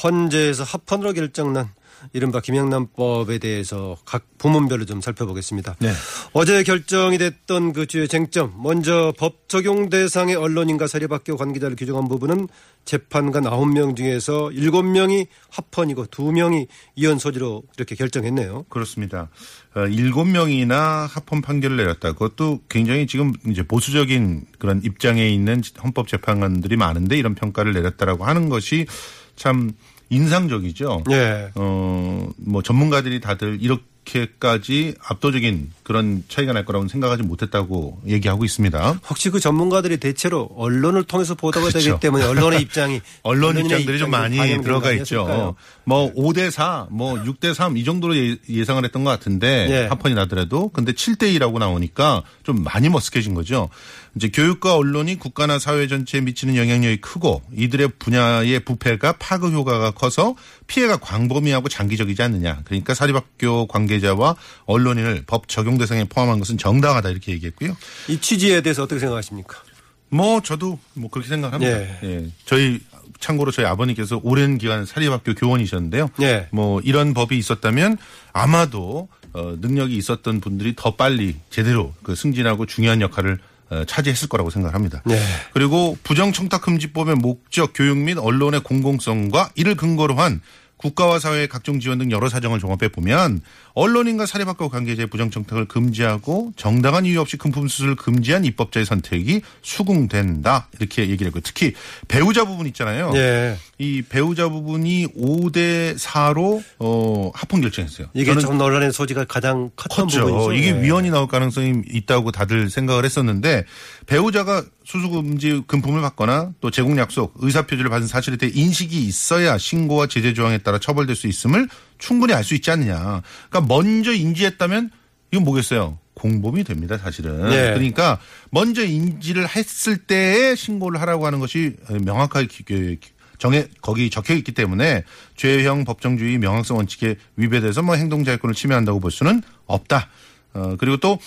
헌재에서 0.04 0.62
합헌으로 0.62 1.14
결정난 1.14 1.68
이른바 2.12 2.40
김영란법에 2.40 3.38
대해서 3.38 3.96
각 4.04 4.24
부문별로 4.38 4.84
좀 4.84 5.00
살펴보겠습니다. 5.00 5.76
네. 5.80 5.92
어제 6.32 6.62
결정이 6.62 7.18
됐던 7.18 7.72
그 7.72 7.86
주요 7.86 8.06
쟁점, 8.06 8.54
먼저 8.62 9.12
법 9.18 9.48
적용 9.48 9.88
대상의 9.88 10.34
언론인과 10.34 10.86
사립학교 10.86 11.36
관계자를 11.36 11.76
규정한 11.76 12.08
부분은 12.08 12.48
재판관 12.84 13.44
9명 13.44 13.96
중에서 13.96 14.50
7명이 14.50 15.26
합헌이고 15.50 16.06
2명이 16.06 16.68
이혼 16.94 17.18
소지로 17.18 17.62
이렇게 17.76 17.94
결정했네요. 17.94 18.66
그렇습니다. 18.68 19.28
어, 19.74 19.86
일곱 19.86 20.24
명이나 20.26 21.06
합헌 21.06 21.42
판결을 21.42 21.76
내렸다. 21.76 22.12
그것도 22.12 22.60
굉장히 22.68 23.06
지금 23.06 23.32
이제 23.46 23.62
보수적인 23.62 24.46
그런 24.58 24.82
입장에 24.84 25.28
있는 25.28 25.62
헌법재판관들이 25.82 26.76
많은데 26.76 27.18
이런 27.18 27.34
평가를 27.34 27.72
내렸다라고 27.72 28.24
하는 28.24 28.48
것이 28.48 28.86
참 29.34 29.72
인상적이죠. 30.10 31.04
예. 31.10 31.50
어, 31.54 32.28
뭐 32.36 32.62
전문가들이 32.62 33.20
다들 33.20 33.58
이렇게까지 33.60 34.94
압도적인 35.04 35.72
그런 35.82 36.22
차이가 36.28 36.52
날 36.52 36.64
거라고는 36.64 36.88
생각하지 36.88 37.24
못했다고 37.24 38.02
얘기하고 38.06 38.44
있습니다. 38.44 39.00
혹시 39.08 39.30
그 39.30 39.40
전문가들이 39.40 39.96
대체로 39.98 40.48
언론을 40.56 41.04
통해서 41.04 41.34
보도가 41.34 41.68
그렇죠. 41.68 41.78
되기 41.90 42.00
때문에 42.00 42.24
언론의 42.24 42.62
입장이 42.62 43.00
언론 43.24 43.58
입장들이 43.58 43.98
좀 43.98 44.10
많이 44.10 44.36
들어가 44.62 44.88
거 44.88 44.92
있죠. 44.94 45.56
뭐 45.84 46.12
5대 46.14 46.50
4, 46.50 46.86
뭐 46.90 47.14
6대 47.14 47.52
3 47.54 47.76
이 47.76 47.84
정도로 47.84 48.16
예- 48.16 48.36
예상을 48.48 48.84
했던 48.84 49.02
것 49.04 49.10
같은데 49.10 49.66
예. 49.70 49.86
합헌이 49.88 50.14
나더라도 50.14 50.68
근데 50.68 50.92
7대 50.92 51.36
2라고 51.38 51.58
나오니까 51.58 52.22
좀 52.44 52.62
많이 52.62 52.88
머쓱해진 52.88 53.34
거죠. 53.34 53.68
이제 54.16 54.28
교육과 54.28 54.76
언론이 54.76 55.18
국가나 55.18 55.58
사회 55.58 55.86
전체에 55.86 56.22
미치는 56.22 56.56
영향력이 56.56 57.02
크고 57.02 57.42
이들의 57.54 57.88
분야의 57.98 58.60
부패가 58.60 59.12
파급 59.18 59.52
효과가 59.52 59.90
커서 59.90 60.34
피해가 60.66 60.96
광범위하고 60.96 61.68
장기적이지 61.68 62.22
않느냐. 62.22 62.62
그러니까 62.64 62.94
사립학교 62.94 63.66
관계자와 63.66 64.36
언론인을 64.64 65.24
법 65.26 65.48
적용 65.48 65.76
대상에 65.76 66.04
포함한 66.04 66.38
것은 66.38 66.56
정당하다 66.56 67.10
이렇게 67.10 67.32
얘기했고요. 67.32 67.76
이 68.08 68.18
취지에 68.18 68.62
대해서 68.62 68.82
어떻게 68.82 68.98
생각하십니까? 69.00 69.62
뭐 70.08 70.40
저도 70.40 70.78
뭐 70.94 71.10
그렇게 71.10 71.28
생각합니다. 71.28 71.78
예. 71.78 71.98
예. 72.02 72.26
저희 72.46 72.80
참고로 73.20 73.50
저희 73.50 73.66
아버님께서 73.66 74.20
오랜 74.22 74.56
기간 74.56 74.86
사립학교 74.86 75.34
교원이셨는데요. 75.34 76.08
예. 76.22 76.48
뭐 76.52 76.80
이런 76.80 77.12
법이 77.12 77.36
있었다면 77.36 77.98
아마도 78.32 79.08
어, 79.34 79.56
능력이 79.60 79.94
있었던 79.96 80.40
분들이 80.40 80.74
더 80.74 80.96
빨리 80.96 81.36
제대로 81.50 81.92
그 82.02 82.14
승진하고 82.14 82.64
중요한 82.64 83.02
역할을 83.02 83.34
어, 83.34 83.55
차지했을 83.86 84.28
거라고 84.28 84.50
생각합니다. 84.50 85.02
네. 85.04 85.18
그리고 85.52 85.96
부정청탁금지법의 86.02 87.16
목적, 87.16 87.72
교육 87.74 87.98
및 87.98 88.18
언론의 88.18 88.60
공공성과 88.60 89.50
이를 89.54 89.74
근거로 89.74 90.14
한 90.14 90.40
국가와 90.76 91.18
사회의 91.18 91.48
각종 91.48 91.80
지원 91.80 91.98
등 91.98 92.10
여러 92.10 92.28
사정을 92.28 92.58
종합해 92.58 92.88
보면 92.92 93.40
언론인과 93.76 94.24
사립학교 94.24 94.70
관계자의 94.70 95.06
부정청탁을 95.08 95.66
금지하고 95.66 96.54
정당한 96.56 97.04
이유 97.04 97.20
없이 97.20 97.36
금품 97.36 97.68
수수를 97.68 97.94
금지한 97.94 98.46
입법자의 98.46 98.86
선택이 98.86 99.42
수긍된다 99.60 100.68
이렇게 100.78 101.02
얘기를 101.02 101.26
했고 101.26 101.40
특히 101.40 101.74
배우자 102.08 102.46
부분 102.46 102.66
있잖아요. 102.68 103.12
예. 103.16 103.58
이 103.78 104.00
배우자 104.00 104.48
부분이 104.48 105.08
5대 105.08 105.98
4로 105.98 106.62
어, 106.78 107.30
합헌 107.34 107.60
결정했어요. 107.60 108.06
이게 108.14 108.24
저는 108.24 108.40
좀 108.40 108.56
논란의 108.56 108.92
소지가 108.94 109.26
가장 109.26 109.70
컸던 109.76 110.06
컸죠. 110.06 110.24
부분이죠. 110.24 110.52
이게 110.54 110.74
예. 110.74 110.82
위헌이 110.82 111.10
나올 111.10 111.28
가능성이 111.28 111.82
있다고 111.86 112.32
다들 112.32 112.70
생각을 112.70 113.04
했었는데 113.04 113.66
배우자가 114.06 114.64
수수금지 114.86 115.64
금품을 115.66 116.00
받거나 116.00 116.52
또 116.60 116.70
제공 116.70 116.96
약속, 116.96 117.34
의사 117.40 117.66
표지를 117.66 117.90
받은 117.90 118.06
사실에 118.06 118.36
대해 118.36 118.52
인식이 118.54 119.04
있어야 119.04 119.58
신고와 119.58 120.06
제재 120.06 120.32
조항에 120.32 120.58
따라 120.58 120.78
처벌될 120.78 121.14
수 121.16 121.26
있음을 121.26 121.68
충분히 121.98 122.32
알 122.34 122.44
수 122.44 122.54
있지 122.54 122.70
않느냐. 122.70 123.22
그러니까 123.50 123.60
먼저 123.74 124.12
인지했다면 124.12 124.90
이건 125.32 125.44
뭐겠어요? 125.44 125.98
공범이 126.14 126.64
됩니다, 126.64 126.96
사실은. 126.96 127.50
네. 127.50 127.72
그러니까 127.74 128.18
먼저 128.50 128.84
인지를 128.84 129.46
했을 129.54 129.98
때에 129.98 130.54
신고를 130.54 131.00
하라고 131.02 131.26
하는 131.26 131.40
것이 131.40 131.74
명확하게 131.88 132.46
기- 132.46 132.64
기- 132.64 132.98
정해 133.38 133.66
거기 133.82 134.08
적혀 134.08 134.32
있기 134.34 134.52
때문에 134.52 135.04
죄형 135.36 135.84
법정주의 135.84 136.38
명확성 136.38 136.78
원칙에 136.78 137.16
위배돼서 137.36 137.82
뭐 137.82 137.94
행동자유권을 137.96 138.54
침해한다고 138.54 138.98
볼 138.98 139.10
수는 139.10 139.42
없다. 139.66 140.08
어 140.54 140.76
그리고 140.78 140.96
또 140.96 141.18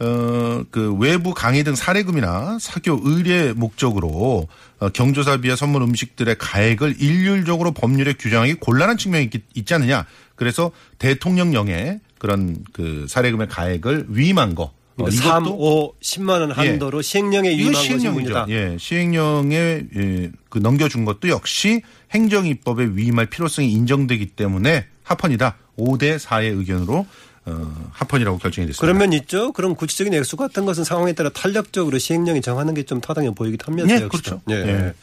어, 0.00 0.64
그 0.70 0.92
외부 0.94 1.34
강의 1.34 1.62
등 1.62 1.74
사례금이나 1.74 2.58
사교 2.60 3.00
의뢰 3.04 3.52
목적으로 3.52 4.48
어, 4.80 4.88
경조사비와 4.88 5.54
선물 5.56 5.82
음식들의 5.82 6.36
가액을 6.38 6.96
일률적으로 7.00 7.72
법률에 7.72 8.14
규정하기 8.14 8.54
곤란한 8.54 8.98
측면이 8.98 9.30
있, 9.32 9.42
있지 9.54 9.74
않느냐. 9.74 10.06
그래서 10.34 10.72
대통령령에 10.98 12.00
그런 12.18 12.56
그 12.72 13.06
사례금의 13.08 13.48
가액을 13.48 14.06
위임한 14.08 14.54
거. 14.54 14.72
어, 14.96 15.04
그러니까 15.04 15.22
3, 15.22 15.46
5, 15.46 15.94
10만 16.00 16.40
원 16.40 16.50
한도로 16.52 17.02
시행령에 17.02 17.50
이거 17.52 17.68
위임한 17.68 17.82
시행령이죠. 17.82 18.46
예, 18.48 18.76
시행령에 18.78 19.56
예, 19.96 20.32
그 20.48 20.58
넘겨준 20.58 21.04
것도 21.04 21.28
역시 21.28 21.82
행정입법에 22.12 22.90
위임할 22.94 23.26
필요성이 23.26 23.72
인정되기 23.72 24.26
때문에 24.26 24.86
합헌이다. 25.02 25.56
5대 25.78 26.18
4의 26.18 26.56
의견으로 26.58 27.06
어, 27.46 27.90
합헌이라고 27.92 28.38
결정이 28.38 28.66
됐습니다. 28.68 28.80
그러면 28.80 29.12
있죠. 29.14 29.52
그런 29.52 29.74
구체적인 29.74 30.14
액수 30.14 30.36
같은 30.36 30.64
것은 30.64 30.84
상황에 30.84 31.12
따라 31.12 31.30
탄력적으로 31.30 31.98
시행령이 31.98 32.40
정하는 32.40 32.72
게 32.72 32.84
좀 32.84 33.00
타당해 33.00 33.30
보이기도 33.30 33.64
예, 33.88 34.02
역시도. 34.02 34.08
그렇죠. 34.08 34.40
예. 34.50 34.54
예. 34.54 34.94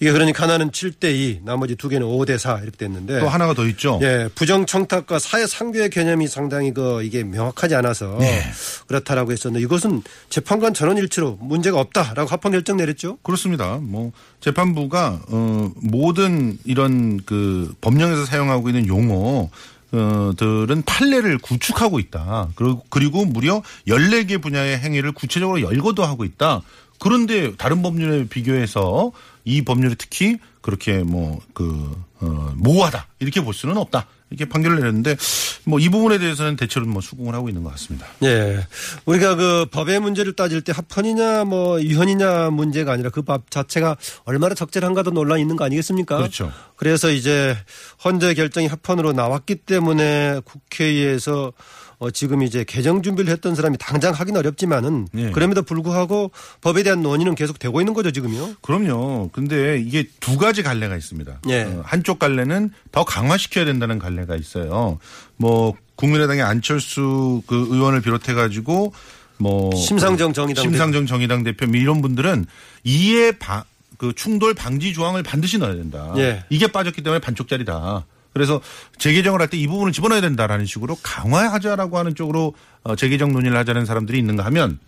이게 0.00 0.12
그러니까 0.12 0.44
하나는 0.44 0.70
7대 0.70 1.12
2, 1.14 1.40
나머지 1.44 1.74
두 1.74 1.88
개는 1.88 2.06
5대 2.06 2.38
4 2.38 2.60
이렇게 2.60 2.76
됐는데. 2.76 3.20
또 3.20 3.28
하나가 3.28 3.54
더 3.54 3.66
있죠. 3.66 3.98
예, 4.02 4.28
부정 4.34 4.66
청탁과 4.66 5.18
사회 5.18 5.46
상규의 5.46 5.90
개념이 5.90 6.28
상당히 6.28 6.72
그 6.72 7.02
이게 7.02 7.24
명확하지 7.24 7.74
않아서 7.74 8.16
네. 8.20 8.42
그렇다라고 8.86 9.32
했었는데 9.32 9.62
이것은 9.64 10.02
재판관 10.30 10.74
전원 10.74 10.96
일치로 10.98 11.38
문제가 11.40 11.80
없다라고 11.80 12.28
합헌 12.30 12.52
결정 12.52 12.76
내렸죠. 12.76 13.18
그렇습니다. 13.22 13.78
뭐 13.82 14.12
재판부가 14.40 15.20
어 15.28 15.70
모든 15.76 16.58
이런 16.64 17.20
그 17.24 17.74
법령에서 17.80 18.24
사용하고 18.24 18.68
있는 18.68 18.86
용어 18.86 19.08
어 19.18 19.50
들은 19.90 20.82
판례를 20.82 21.38
구축하고 21.38 21.98
있다. 21.98 22.50
그리고 22.54 22.84
그리고 22.90 23.24
무려 23.24 23.62
14개 23.86 24.40
분야의 24.40 24.78
행위를 24.78 25.12
구체적으로 25.12 25.62
열거도 25.62 26.04
하고 26.04 26.24
있다. 26.24 26.62
그런데 26.98 27.54
다른 27.56 27.82
법률에 27.82 28.26
비교해서 28.28 29.12
이 29.44 29.62
법률이 29.62 29.94
특히 29.96 30.38
그렇게 30.60 31.02
뭐그 31.02 31.96
어, 32.20 32.52
모호하다 32.56 33.06
이렇게 33.20 33.40
볼 33.42 33.54
수는 33.54 33.76
없다 33.76 34.06
이렇게 34.30 34.46
판결을 34.46 34.78
내렸는데 34.78 35.16
뭐 35.64 35.78
이 35.80 35.88
부분에 35.88 36.18
대해서는 36.18 36.56
대체로 36.56 36.86
뭐 36.86 37.00
수긍을 37.00 37.34
하고 37.34 37.48
있는 37.48 37.62
것 37.62 37.70
같습니다. 37.70 38.06
예. 38.24 38.66
우리가 39.06 39.36
그 39.36 39.66
법의 39.70 40.00
문제를 40.00 40.34
따질 40.34 40.60
때 40.62 40.72
합헌이냐 40.74 41.44
뭐 41.44 41.80
유헌이냐 41.80 42.50
문제가 42.50 42.92
아니라 42.92 43.10
그 43.10 43.22
법 43.22 43.50
자체가 43.50 43.96
얼마나 44.24 44.54
적절한가도 44.54 45.10
논란이 45.10 45.42
있는 45.42 45.56
거 45.56 45.64
아니겠습니까? 45.64 46.16
그렇죠. 46.16 46.50
그래서 46.76 47.10
이제 47.10 47.56
헌재 48.04 48.34
결정이 48.34 48.66
합헌으로 48.66 49.12
나왔기 49.12 49.56
때문에 49.56 50.40
국회에서 50.44 51.52
어 52.00 52.10
지금 52.12 52.42
이제 52.42 52.64
개정 52.64 53.02
준비를 53.02 53.32
했던 53.32 53.56
사람이 53.56 53.76
당장 53.78 54.14
하긴 54.14 54.36
어렵지만은 54.36 55.08
예. 55.16 55.30
그럼에도 55.30 55.62
불구하고 55.62 56.30
법에 56.60 56.84
대한 56.84 57.02
논의는 57.02 57.34
계속 57.34 57.58
되고 57.58 57.80
있는 57.80 57.92
거죠 57.92 58.12
지금요. 58.12 58.54
그럼요. 58.62 59.30
근데 59.32 59.78
이게 59.80 60.04
두 60.20 60.38
가지 60.38 60.62
갈래가 60.62 60.96
있습니다. 60.96 61.40
예. 61.48 61.62
어, 61.62 61.82
한쪽 61.84 62.20
갈래는 62.20 62.70
더 62.92 63.04
강화시켜야 63.04 63.64
된다는 63.64 63.98
갈래가 63.98 64.36
있어요. 64.36 64.98
뭐 65.36 65.74
국민의당의 65.96 66.42
안철수 66.42 67.42
그 67.46 67.66
의원을 67.70 68.00
비롯해 68.00 68.32
가지고 68.32 68.92
뭐 69.38 69.74
심상정 69.74 70.32
정의당 70.32 70.62
심상정 70.62 71.06
정의당 71.06 71.42
대표 71.42 71.66
뭐 71.66 71.76
이런 71.76 72.00
분들은 72.00 72.46
이에 72.84 73.32
바, 73.32 73.64
그 73.96 74.12
충돌 74.14 74.54
방지 74.54 74.92
조항을 74.92 75.24
반드시 75.24 75.58
넣어야 75.58 75.74
된다. 75.74 76.12
예. 76.16 76.44
이게 76.48 76.68
빠졌기 76.68 77.02
때문에 77.02 77.20
반쪽짜리다. 77.20 78.04
그래서 78.38 78.60
재개정을 78.98 79.40
할 79.40 79.48
때 79.50 79.56
이 79.58 79.66
부분을 79.66 79.92
집어넣어야 79.92 80.20
된다라는 80.20 80.64
식으로 80.66 80.96
강화하자라고 81.02 81.98
하는 81.98 82.14
쪽으로 82.14 82.54
어, 82.84 82.94
재개정 82.96 83.32
논의를 83.32 83.56
하자는 83.58 83.84
사람들이 83.86 84.18
있는가 84.18 84.44
하면 84.46 84.78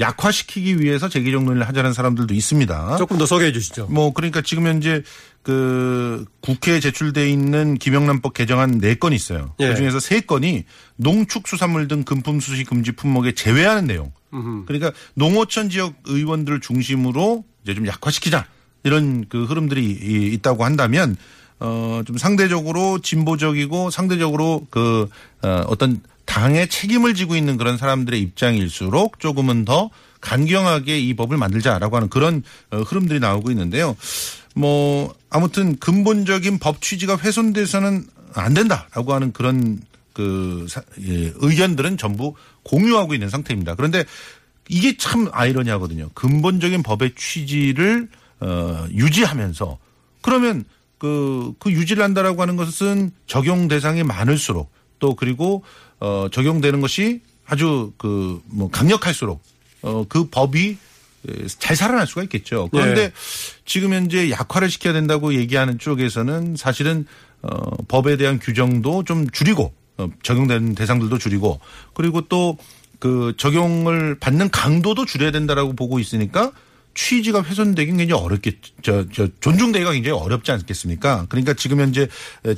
약화시키기 0.00 0.80
위해서 0.80 1.08
재개정 1.08 1.44
논의를 1.44 1.66
하자는 1.68 1.92
사람들도 1.92 2.32
있습니다. 2.32 2.96
조금 2.98 3.18
더 3.18 3.26
소개해 3.26 3.50
주시죠. 3.52 3.86
뭐 3.90 4.12
그러니까 4.12 4.40
지금 4.42 4.66
현재 4.66 5.02
그 5.42 6.24
국회에 6.40 6.78
제출돼 6.78 7.28
있는 7.30 7.74
김영란법 7.78 8.34
개정안 8.34 8.80
4건이 8.80 9.14
있어요. 9.14 9.54
예. 9.60 9.68
그중에서 9.68 9.98
3건이 9.98 10.64
농축수산물 10.96 11.88
등 11.88 12.04
금품 12.04 12.38
수시 12.38 12.64
금지 12.64 12.92
품목에 12.92 13.32
제외하는 13.32 13.86
내용. 13.86 14.12
그러니까 14.66 14.92
농어촌 15.14 15.70
지역 15.70 15.94
의원들을 16.04 16.60
중심으로 16.60 17.44
이제 17.64 17.74
좀 17.74 17.86
약화시키자 17.86 18.46
이런 18.84 19.24
그 19.28 19.44
흐름들이 19.46 19.82
이- 19.84 20.32
있다고 20.34 20.64
한다면 20.64 21.16
어 21.60 22.02
좀 22.06 22.16
상대적으로 22.16 23.00
진보적이고 23.00 23.90
상대적으로 23.90 24.66
그 24.70 25.08
어, 25.42 25.64
어떤 25.66 26.00
당의 26.24 26.68
책임을 26.68 27.14
지고 27.14 27.34
있는 27.36 27.56
그런 27.56 27.76
사람들의 27.76 28.20
입장일수록 28.20 29.18
조금은 29.18 29.64
더 29.64 29.90
간경하게 30.20 30.98
이 31.00 31.14
법을 31.14 31.36
만들자라고 31.36 31.96
하는 31.96 32.08
그런 32.08 32.42
어, 32.70 32.78
흐름들이 32.78 33.18
나오고 33.20 33.50
있는데요. 33.50 33.96
뭐 34.54 35.14
아무튼 35.30 35.76
근본적인 35.78 36.58
법 36.58 36.80
취지가 36.82 37.16
훼손돼서는 37.18 38.06
안 38.34 38.54
된다라고 38.54 39.14
하는 39.14 39.32
그런 39.32 39.80
그 40.12 40.66
사- 40.68 40.82
예, 41.00 41.32
의견들은 41.36 41.96
전부 41.96 42.34
공유하고 42.64 43.14
있는 43.14 43.28
상태입니다. 43.30 43.74
그런데 43.74 44.04
이게 44.68 44.96
참 44.96 45.28
아이러니하거든요. 45.32 46.10
근본적인 46.14 46.82
법의 46.82 47.12
취지를 47.16 48.08
어, 48.40 48.86
유지하면서 48.92 49.78
그러면 50.20 50.64
그, 50.98 51.52
그 51.58 51.70
유지를 51.70 52.02
한다라고 52.02 52.42
하는 52.42 52.56
것은 52.56 53.12
적용 53.26 53.68
대상이 53.68 54.02
많을수록 54.02 54.70
또 54.98 55.14
그리고 55.14 55.62
어, 56.00 56.28
적용되는 56.30 56.80
것이 56.80 57.20
아주 57.46 57.92
그 57.96 58.40
뭐 58.46 58.68
강력할수록 58.70 59.40
어, 59.82 60.04
그 60.08 60.28
법이 60.28 60.76
에, 61.28 61.46
잘 61.58 61.76
살아날 61.76 62.06
수가 62.06 62.22
있겠죠. 62.24 62.68
그런데 62.72 63.08
네. 63.08 63.12
지금 63.64 63.92
현재 63.92 64.30
약화를 64.30 64.70
시켜야 64.70 64.92
된다고 64.92 65.34
얘기하는 65.34 65.78
쪽에서는 65.78 66.56
사실은 66.56 67.06
어, 67.42 67.48
법에 67.88 68.16
대한 68.16 68.38
규정도 68.38 69.04
좀 69.04 69.28
줄이고 69.30 69.72
어, 69.96 70.08
적용되는 70.22 70.74
대상들도 70.74 71.18
줄이고 71.18 71.60
그리고 71.94 72.22
또 72.22 72.56
그 72.98 73.34
적용을 73.36 74.16
받는 74.18 74.50
강도도 74.50 75.04
줄여야 75.04 75.30
된다라고 75.30 75.74
보고 75.74 75.98
있으니까 75.98 76.52
취지가 76.98 77.44
훼손되긴 77.44 77.96
굉장히 77.98 78.20
어렵겠, 78.20 78.56
저, 78.82 79.06
저, 79.12 79.28
존중되기가 79.38 79.92
굉장히 79.92 80.18
어렵지 80.18 80.50
않겠습니까? 80.50 81.26
그러니까 81.28 81.54
지금 81.54 81.78
현재 81.80 82.08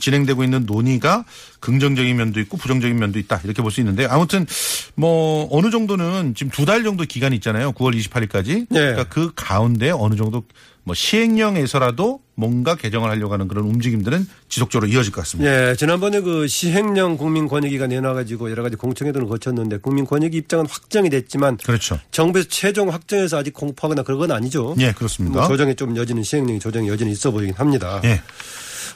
진행되고 0.00 0.42
있는 0.42 0.64
논의가 0.64 1.26
긍정적인 1.60 2.16
면도 2.16 2.40
있고 2.40 2.56
부정적인 2.56 2.98
면도 2.98 3.18
있다. 3.18 3.42
이렇게 3.44 3.60
볼 3.60 3.70
수 3.70 3.80
있는데 3.82 4.06
아무튼 4.06 4.46
뭐 4.94 5.46
어느 5.50 5.70
정도는 5.70 6.34
지금 6.34 6.50
두 6.50 6.64
달 6.64 6.84
정도 6.84 7.04
기간이 7.04 7.36
있잖아요. 7.36 7.72
9월 7.72 7.94
28일까지. 8.00 8.46
네. 8.46 8.66
그러니까 8.70 9.04
그 9.04 9.32
가운데 9.36 9.90
어느 9.90 10.14
정도 10.14 10.44
뭐 10.84 10.94
시행령에서라도 10.94 12.20
뭔가 12.34 12.74
개정을 12.74 13.10
하려고 13.10 13.34
하는 13.34 13.48
그런 13.48 13.64
움직임들은 13.64 14.26
지속적으로 14.48 14.90
이어질 14.90 15.12
것 15.12 15.20
같습니다. 15.22 15.70
예, 15.70 15.76
지난번에 15.76 16.20
그 16.20 16.48
시행령 16.48 17.18
국민권익위가 17.18 17.86
내놔가지고 17.86 18.50
여러 18.50 18.62
가지 18.62 18.76
공청회들을 18.76 19.26
거쳤는데 19.26 19.78
국민권익위 19.78 20.36
입장은 20.38 20.66
확정이 20.66 21.10
됐지만 21.10 21.58
그렇죠. 21.58 21.98
정부에서 22.10 22.48
최종 22.48 22.90
확정해서 22.90 23.38
아직 23.38 23.52
공포하거나 23.52 24.02
그런 24.02 24.18
건 24.18 24.32
아니죠. 24.32 24.74
예, 24.78 24.92
그렇습니다. 24.92 25.40
뭐 25.40 25.48
조정에 25.48 25.74
좀 25.74 25.96
여지는 25.96 26.22
시행령이 26.22 26.60
조정에 26.60 26.88
여지는 26.88 27.12
있어 27.12 27.30
보이긴 27.30 27.54
합니다. 27.54 28.00
예. 28.04 28.22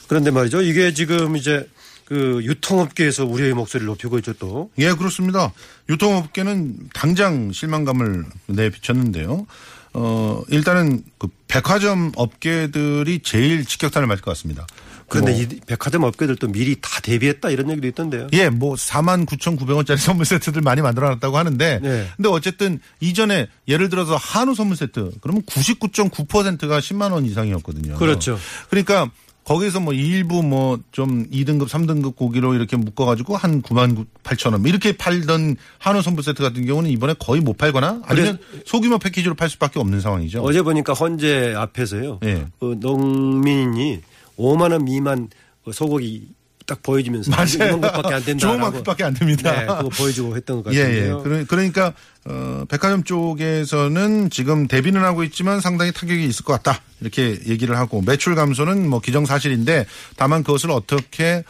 그런데 0.08 0.30
말이죠. 0.30 0.62
이게 0.62 0.94
지금 0.94 1.36
이제 1.36 1.68
그 2.04 2.40
유통업계에서 2.42 3.24
우려의 3.24 3.54
목소리를 3.54 3.86
높이고 3.86 4.18
있죠 4.18 4.32
또. 4.34 4.70
예, 4.78 4.92
그렇습니다. 4.92 5.52
유통업계는 5.88 6.90
당장 6.92 7.52
실망감을 7.52 8.24
내비쳤는데요. 8.46 9.46
어, 9.94 10.42
일단은 10.48 11.04
그 11.18 11.28
백화점 11.48 12.12
업계들이 12.16 13.20
제일 13.20 13.64
직격탄을 13.64 14.06
맞을 14.08 14.22
것 14.22 14.32
같습니다. 14.32 14.66
그런데 15.08 15.32
뭐, 15.32 15.40
이 15.40 15.46
백화점 15.66 16.02
업계들도 16.02 16.48
미리 16.48 16.76
다 16.80 17.00
대비했다 17.02 17.50
이런 17.50 17.70
얘기도 17.70 17.86
있던데요. 17.88 18.26
예, 18.32 18.48
뭐 18.48 18.74
4만 18.74 19.26
9,900원짜리 19.26 19.96
선물 19.98 20.24
세트들 20.26 20.62
많이 20.62 20.82
만들어 20.82 21.08
놨다고 21.10 21.36
하는데 21.38 21.80
네. 21.80 22.08
근데 22.16 22.28
어쨌든 22.28 22.80
이전에 23.00 23.46
예를 23.68 23.88
들어서 23.88 24.16
한우 24.16 24.54
선물 24.54 24.76
세트 24.76 25.12
그러면 25.20 25.42
99.9%가 25.42 26.80
10만 26.80 27.12
원 27.12 27.24
이상이었거든요. 27.26 27.96
그렇죠. 27.96 28.38
그러니까 28.70 29.10
거기서 29.44 29.80
뭐 29.80 29.92
일부 29.92 30.42
뭐 30.42 30.78
좀 30.90 31.28
2등급, 31.30 31.68
3등급 31.68 32.16
고기로 32.16 32.54
이렇게 32.54 32.76
묶어가지고 32.76 33.36
한 33.36 33.62
9만 33.62 34.06
8천 34.22 34.52
원 34.52 34.64
이렇게 34.64 34.96
팔던 34.96 35.56
한우 35.78 36.02
선물 36.02 36.22
세트 36.22 36.42
같은 36.42 36.66
경우는 36.66 36.90
이번에 36.90 37.14
거의 37.18 37.40
못 37.40 37.58
팔거나 37.58 38.02
아니면 38.04 38.38
소규모 38.64 38.98
패키지로 38.98 39.34
팔 39.34 39.48
수밖에 39.50 39.80
없는 39.80 40.00
상황이죠. 40.00 40.42
어제 40.42 40.62
보니까 40.62 40.92
헌재 40.92 41.54
앞에서요. 41.56 42.20
예. 42.24 42.46
그 42.60 42.76
농민이 42.80 44.00
5만 44.38 44.72
원 44.72 44.84
미만 44.84 45.28
그 45.64 45.72
소고기 45.72 46.28
딱 46.66 46.82
보여주면서 46.82 47.30
이런 47.56 47.80
것밖에 47.80 48.14
안 48.14 48.24
된다. 48.24 48.46
좋은 48.46 48.60
만큼밖에 48.60 49.04
안 49.04 49.14
됩니다. 49.14 49.52
네, 49.52 49.66
그거 49.66 49.88
보여주고 49.90 50.34
했던 50.36 50.62
것 50.62 50.72
예, 50.74 50.78
같은데요. 50.82 51.18
예. 51.18 51.22
그러- 51.22 51.44
그러니까 51.46 51.92
어, 52.26 52.64
백화점 52.70 53.04
쪽에서는 53.04 54.30
지금 54.30 54.66
대비는 54.66 55.02
하고 55.02 55.24
있지만 55.24 55.60
상당히 55.60 55.92
타격이 55.92 56.24
있을 56.24 56.44
것 56.44 56.54
같다. 56.54 56.80
이렇게 57.00 57.38
얘기를 57.46 57.76
하고 57.76 58.00
매출 58.00 58.34
감소는 58.34 58.88
뭐 58.88 59.00
기정사실인데 59.00 59.86
다만 60.16 60.42
그것을 60.42 60.70
어떻게 60.70 61.34
어, 61.34 61.42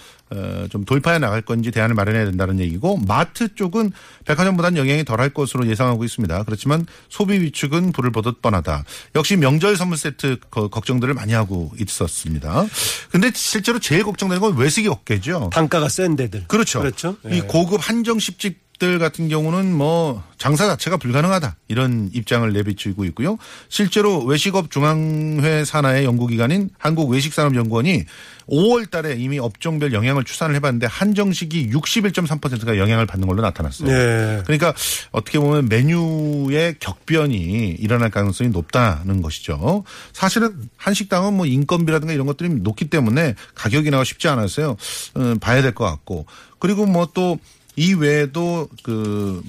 좀 0.70 0.84
돌파해 0.84 1.18
나갈 1.18 1.42
건지 1.42 1.70
대안을 1.70 1.94
마련해야 1.94 2.24
된다는 2.24 2.58
얘기고 2.58 2.96
마트 3.06 3.54
쪽은 3.54 3.92
백화점보다는 4.24 4.78
영향이 4.78 5.04
덜할 5.04 5.30
것으로 5.30 5.68
예상하고 5.68 6.02
있습니다. 6.04 6.42
그렇지만 6.44 6.87
소비 7.08 7.40
위축은 7.40 7.92
불을 7.92 8.10
보듯 8.10 8.42
뻔하다. 8.42 8.84
역시 9.14 9.37
명절 9.37 9.76
선물 9.76 9.96
세트 9.96 10.38
거- 10.50 10.68
걱정들을 10.68 11.14
많이 11.14 11.32
하고 11.34 11.70
있었습니다. 11.78 12.66
근데 13.10 13.30
실제로 13.34 13.78
제일 13.78 14.02
걱정되는 14.02 14.40
건 14.40 14.56
외식이 14.56 14.88
업계죠. 14.88 15.50
단가가 15.52 15.88
센 15.88 16.16
데들. 16.16 16.46
그렇죠. 16.48 16.80
그렇죠. 16.80 17.16
이 17.26 17.37
예. 17.37 17.40
고급 17.42 17.87
한정식집 17.88 18.63
들 18.78 18.98
같은 18.98 19.28
경우는 19.28 19.72
뭐 19.72 20.22
장사 20.37 20.66
자체가 20.66 20.96
불가능하다 20.96 21.56
이런 21.68 22.10
입장을 22.12 22.52
내비치고 22.52 23.04
있고요. 23.06 23.38
실제로 23.68 24.22
외식업 24.24 24.70
중앙회 24.70 25.64
산하의 25.64 26.04
연구기관인 26.04 26.70
한국외식산업연구원이 26.78 28.04
5월 28.48 28.90
달에 28.90 29.14
이미 29.16 29.38
업종별 29.38 29.92
영향을 29.94 30.24
추산을 30.24 30.54
해봤는데 30.56 30.87
한정식이 30.87 31.70
61.3%가 31.70 32.76
영향을 32.76 33.06
받는 33.06 33.26
걸로 33.28 33.42
나타났어요. 33.42 33.88
네. 33.88 34.42
그러니까 34.44 34.74
어떻게 35.12 35.38
보면 35.38 35.68
메뉴의 35.68 36.76
격변이 36.80 37.76
일어날 37.78 38.10
가능성이 38.10 38.50
높다는 38.50 39.22
것이죠. 39.22 39.84
사실은 40.12 40.52
한식당은 40.76 41.32
뭐 41.34 41.46
인건비라든가 41.46 42.12
이런 42.12 42.26
것들이 42.26 42.48
높기 42.50 42.90
때문에 42.90 43.34
가격이 43.54 43.90
나가 43.90 44.04
쉽지 44.04 44.28
않아서요. 44.28 44.76
어, 45.14 45.34
봐야 45.40 45.62
될 45.62 45.74
것 45.74 45.84
같고 45.84 46.26
그리고 46.58 46.87
뭐또 46.87 47.38
이 47.76 47.94
외에도 47.94 48.68
그 48.82 49.42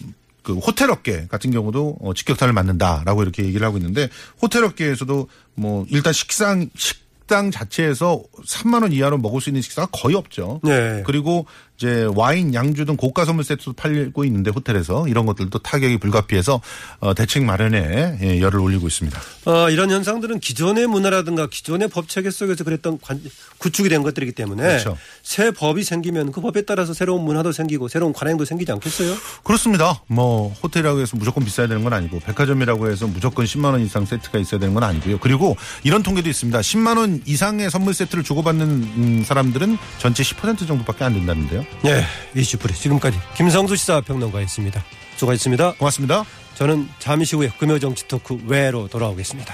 그 0.45 0.53
호텔 0.53 0.91
업계 0.91 1.25
같은 1.27 1.49
경우도 1.51 1.97
어, 1.99 2.13
직격탄을 2.13 2.53
맞는다라고 2.53 3.23
이렇게 3.23 3.43
얘기를 3.43 3.65
하고 3.65 3.77
있는데 3.77 4.09
호텔 4.41 4.63
업계에서도 4.63 5.27
뭐 5.55 5.85
일단 5.89 6.13
식상 6.13 6.69
식당 6.75 7.49
자체에서 7.49 8.23
3만 8.45 8.83
원 8.83 8.93
이하로 8.93 9.17
먹을 9.17 9.41
수 9.41 9.49
있는 9.49 9.63
식사가 9.63 9.88
거의 9.91 10.15
없죠. 10.15 10.61
네. 10.63 11.01
그리고 11.07 11.47
이제 11.77 12.07
와인, 12.15 12.53
양주 12.53 12.85
등 12.85 12.95
고가 12.95 13.25
선물 13.25 13.43
세트도 13.43 13.73
팔고 13.73 14.23
있는데 14.25 14.49
호텔에서 14.49 15.07
이런 15.09 15.25
것들도 15.25 15.59
타격이 15.59 15.97
불가피해서 15.97 16.61
어, 16.99 17.13
대책 17.13 17.43
마련에 17.43 18.17
예, 18.21 18.39
열을 18.39 18.59
올리고 18.59 18.88
있습니다. 18.88 19.19
어, 19.45 19.69
이런 19.69 19.91
현상들은 19.91 20.39
기존의 20.39 20.88
문화라든가 20.88 21.47
기존의 21.47 21.89
법 21.89 22.07
체계 22.07 22.29
속에서 22.31 22.63
그랬던 22.63 22.99
관- 23.01 23.21
구축이 23.57 23.89
된 23.89 24.03
것들이기 24.03 24.31
때문에 24.31 24.63
그렇죠. 24.63 24.97
새 25.21 25.51
법이 25.51 25.83
생기면 25.83 26.31
그 26.31 26.39
법에 26.39 26.61
따라서 26.61 26.93
새로운 26.93 27.23
문화도 27.25 27.51
생기고 27.51 27.89
새로운 27.89 28.13
관행도 28.13 28.45
생기지 28.45 28.71
않겠어요? 28.71 29.13
그렇습니다. 29.43 30.01
뭐 30.07 30.53
호텔이라고 30.63 31.01
해서 31.01 31.17
무조건 31.17 31.43
비싸야 31.43 31.67
되는 31.67 31.83
건 31.83 31.91
아니고 31.91 32.19
백화점이라고 32.21 32.89
해서 32.89 33.05
무조건 33.07 33.45
10만 33.45 33.65
원 33.71 33.81
이상 33.81 34.05
세트가 34.05 34.39
있어야 34.39 34.59
되는 34.61 34.73
건 34.73 34.83
아니고요. 34.83 35.17
그리고 35.19 35.57
이런 35.83 36.03
통계도 36.03 36.29
있습니다. 36.29 36.59
10만 36.59 36.97
원 36.97 37.21
이상의 37.25 37.69
선물 37.69 37.93
세트를 37.93 38.23
주고받는 38.23 38.65
음, 38.67 39.23
사람들은 39.25 39.77
전체 39.99 40.23
10% 40.23 40.65
정도밖에 40.67 41.03
안 41.03 41.13
된다는데요. 41.13 41.64
네, 41.84 42.04
이슈풀이 42.36 42.73
지금까지 42.73 43.17
김성수 43.36 43.75
시사평론가였습니다. 43.75 44.84
수고하셨습니다. 45.17 45.73
고맙습니다. 45.73 46.25
저는 46.56 46.88
잠시 46.99 47.36
후에 47.36 47.49
금요정치 47.58 48.08
토크 48.08 48.38
외로 48.47 48.88
돌아오겠습니다. 48.88 49.54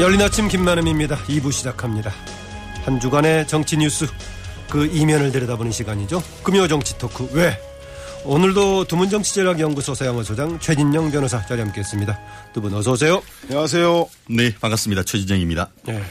열린 0.00 0.20
아침 0.20 0.48
김만음입니다. 0.48 1.16
2부 1.16 1.50
시작합니다. 1.50 2.12
한 2.84 3.00
주간의 3.00 3.46
정치 3.46 3.78
뉴스 3.78 4.06
그 4.70 4.86
이면을 4.86 5.30
들여다보는 5.32 5.72
시간이죠. 5.72 6.22
금요 6.42 6.66
정치 6.68 6.96
토크 6.98 7.28
왜? 7.32 7.58
오늘도 8.24 8.84
두문 8.86 9.10
정치재학연구소 9.10 9.94
서양원 9.94 10.24
소장 10.24 10.58
최진영 10.58 11.10
변호사 11.10 11.44
자리 11.44 11.60
함께했습니다. 11.60 12.18
두 12.54 12.60
분 12.62 12.72
어서 12.74 12.92
오세요. 12.92 13.22
안녕하세요. 13.44 14.08
네, 14.30 14.54
반갑습니다. 14.60 15.02
최진정입니다. 15.02 15.70
네. 15.84 16.02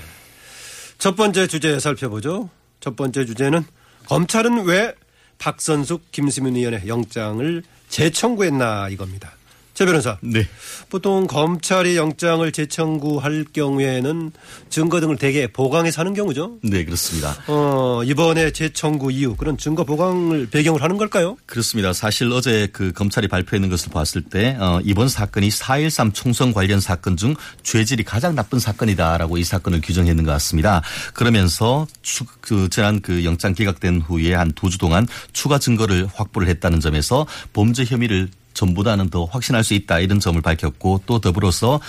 첫 1.00 1.16
번째 1.16 1.48
주제 1.48 1.80
살펴보죠. 1.80 2.50
첫 2.80 2.96
번째 2.96 3.26
주제는 3.26 3.64
검찰은 4.08 4.66
왜 4.66 4.94
박선숙, 5.40 6.12
김수민 6.12 6.56
의원의 6.56 6.84
영장을 6.88 7.64
재청구했나 7.90 8.90
이겁니다. 8.90 9.34
최 9.74 9.86
변호사. 9.86 10.18
네. 10.22 10.48
보통 10.90 11.26
검찰이 11.28 11.98
영장을 11.98 12.52
재청구할 12.52 13.46
경우에는 13.54 14.32
증거 14.70 15.00
등을 15.00 15.18
대개 15.18 15.48
보강해서 15.48 16.02
하는 16.02 16.14
경우죠. 16.14 16.58
네, 16.64 16.86
그렇습니다. 16.86 17.36
어, 17.48 18.02
이번에 18.06 18.52
재청구 18.52 19.12
이유 19.12 19.36
그런 19.36 19.58
증거 19.58 19.84
보강을 19.84 20.48
배경을 20.52 20.82
하는 20.84 20.98
걸까요? 20.98 21.38
그렇습니다. 21.46 21.92
사실 21.94 22.32
어제 22.32 22.68
그 22.72 22.92
검찰이 22.94 23.28
발표했는 23.28 23.70
것을 23.70 23.92
봤을 23.92 24.22
때 24.22 24.56
어, 24.60 24.80
이번 24.84 25.10
사건이 25.10 25.50
4.13 25.50 26.14
총선 26.14 26.54
관련 26.54 26.80
사건 26.80 27.18
중 27.18 27.36
죄질이 27.64 28.04
가장 28.04 28.36
나쁜 28.36 28.60
사건이다라고 28.60 29.38
이 29.38 29.44
사건을 29.44 29.82
규정했는 29.82 30.24
것 30.24 30.32
같습니다. 30.34 30.82
그러면서 31.16 31.88
추, 32.02 32.26
그 32.42 32.70
지난 32.70 33.02
그 33.02 33.24
영장 33.26 33.54
기각된 33.54 34.02
후에 34.02 34.34
한 34.34 34.52
두 34.54 34.70
주 34.70 34.78
동안 34.78 35.08
추가 35.34 35.58
증거를 35.60 36.08
확보를 36.14 36.48
했다는 36.48 36.80
점에서 36.80 37.26
범죄 37.54 37.84
혐의를 37.86 38.30
전보다는 38.54 39.10
더 39.10 39.26
확신할 39.26 39.64
수 39.64 39.74
있다 39.74 40.00
이런 40.00 40.20
점을 40.20 40.40
밝혔고 40.42 41.04
또 41.06 41.20
더불어서 41.20 41.80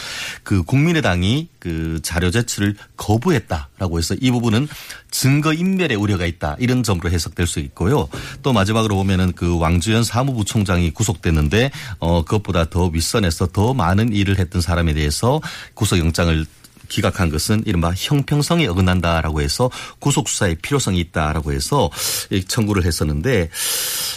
그 0.42 0.62
국민의당이 0.62 1.48
그 1.59 2.00
자료 2.03 2.31
제출을 2.31 2.77
거부했다라고 2.96 3.98
해서 3.98 4.14
이 4.20 4.31
부분은 4.31 4.68
증거 5.11 5.53
인멸의 5.53 5.96
우려가 5.96 6.27
있다 6.27 6.57
이런 6.59 6.83
점으로 6.83 7.11
해석될 7.11 7.46
수 7.46 7.61
있고요. 7.61 8.09
또 8.42 8.53
마지막으로 8.53 8.96
보면은 8.96 9.33
그 9.33 9.59
왕주현 9.59 10.05
사무부총장이 10.05 10.90
구속됐는데 10.90 11.70
어 11.98 12.24
그것보다 12.24 12.68
더 12.68 12.87
윗선에서 12.87 13.48
더 13.48 13.74
많은 13.74 14.12
일을 14.12 14.38
했던 14.38 14.61
사람에 14.61 14.94
대해서 14.94 15.40
구속영장을 15.74 16.46
기각한 16.88 17.31
것은 17.31 17.62
이른바 17.66 17.92
형평성에 17.94 18.66
어긋난다라고 18.66 19.40
해서 19.40 19.70
구속수사의 19.99 20.57
필요성이 20.57 21.01
있다라고 21.01 21.53
해서 21.53 21.90
이 22.31 22.44
청구를 22.44 22.85
했었는데 22.85 23.51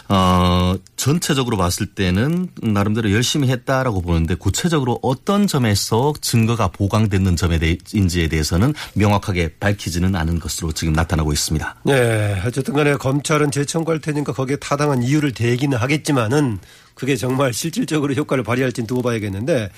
어 0.10 0.75
전체적으로 0.95 1.58
봤을 1.58 1.88
때는 1.88 2.49
나름대로 2.62 3.12
열심히 3.12 3.49
했다라고 3.49 4.01
보는데 4.01 4.36
구체적으로 4.36 4.99
어떤 5.01 5.47
점에서 5.47 6.13
증거가 6.21 6.67
보강됐는 6.67 7.36
점에 7.36 7.60
대인지에 7.60 8.27
대해서는 8.27 8.73
명확하게 8.93 9.56
밝히지는 9.60 10.15
않은 10.15 10.39
것으로 10.39 10.71
지금 10.71 10.93
나타나고 10.93 11.34
있습니다. 11.34 11.75
네, 11.84 12.41
어쨌든 12.45 12.73
간에 12.73 12.95
검찰은 12.95 13.51
재청구할 13.51 13.99
테니까 13.99 14.34
거기에 14.34 14.58
타당한 14.58 15.03
이유를 15.03 15.34
대기는 15.34 15.77
하겠지만은 15.77 16.60
그게 16.97 17.15
정말 17.15 17.53
실질적으로 17.53 18.15
효과를 18.15 18.43
발휘할지는 18.43 18.88
두고 18.88 19.03
봐야겠는데 19.03 19.69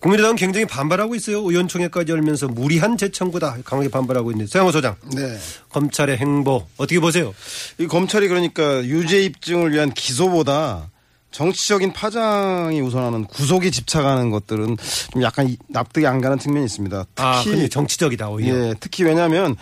국민의당은 0.00 0.36
굉장히 0.36 0.66
반발하고 0.66 1.14
있어요. 1.14 1.38
의원총회까지 1.38 2.12
열면서 2.12 2.48
무리한 2.48 2.98
재청구다 2.98 3.58
강하게 3.64 3.88
반발하고 3.88 4.30
있는데 4.32 4.50
서영호 4.50 4.72
소장 4.72 4.94
네. 5.14 5.38
검찰의 5.70 6.18
행보 6.18 6.66
어떻게 6.76 7.00
보세요? 7.00 7.34
이 7.78 7.86
검찰이 7.86 8.28
그러니까 8.28 8.84
유죄 8.84 9.22
입증을 9.22 9.72
위한 9.72 9.90
기소보다 9.90 10.90
정치적인 11.30 11.92
파장이 11.94 12.80
우선하는 12.82 13.24
구속에 13.24 13.70
집착하는 13.70 14.30
것들은 14.30 14.76
좀 15.12 15.22
약간 15.22 15.48
이- 15.48 15.56
납득이 15.68 16.06
안 16.06 16.20
가는 16.20 16.38
측면이 16.38 16.64
있습니다. 16.66 17.04
아, 17.16 17.38
특히 17.38 17.50
근데 17.56 17.68
정치적이다 17.68 18.28
오히려. 18.28 18.54
예, 18.54 18.74
특히 18.80 19.04
왜냐하면 19.04 19.56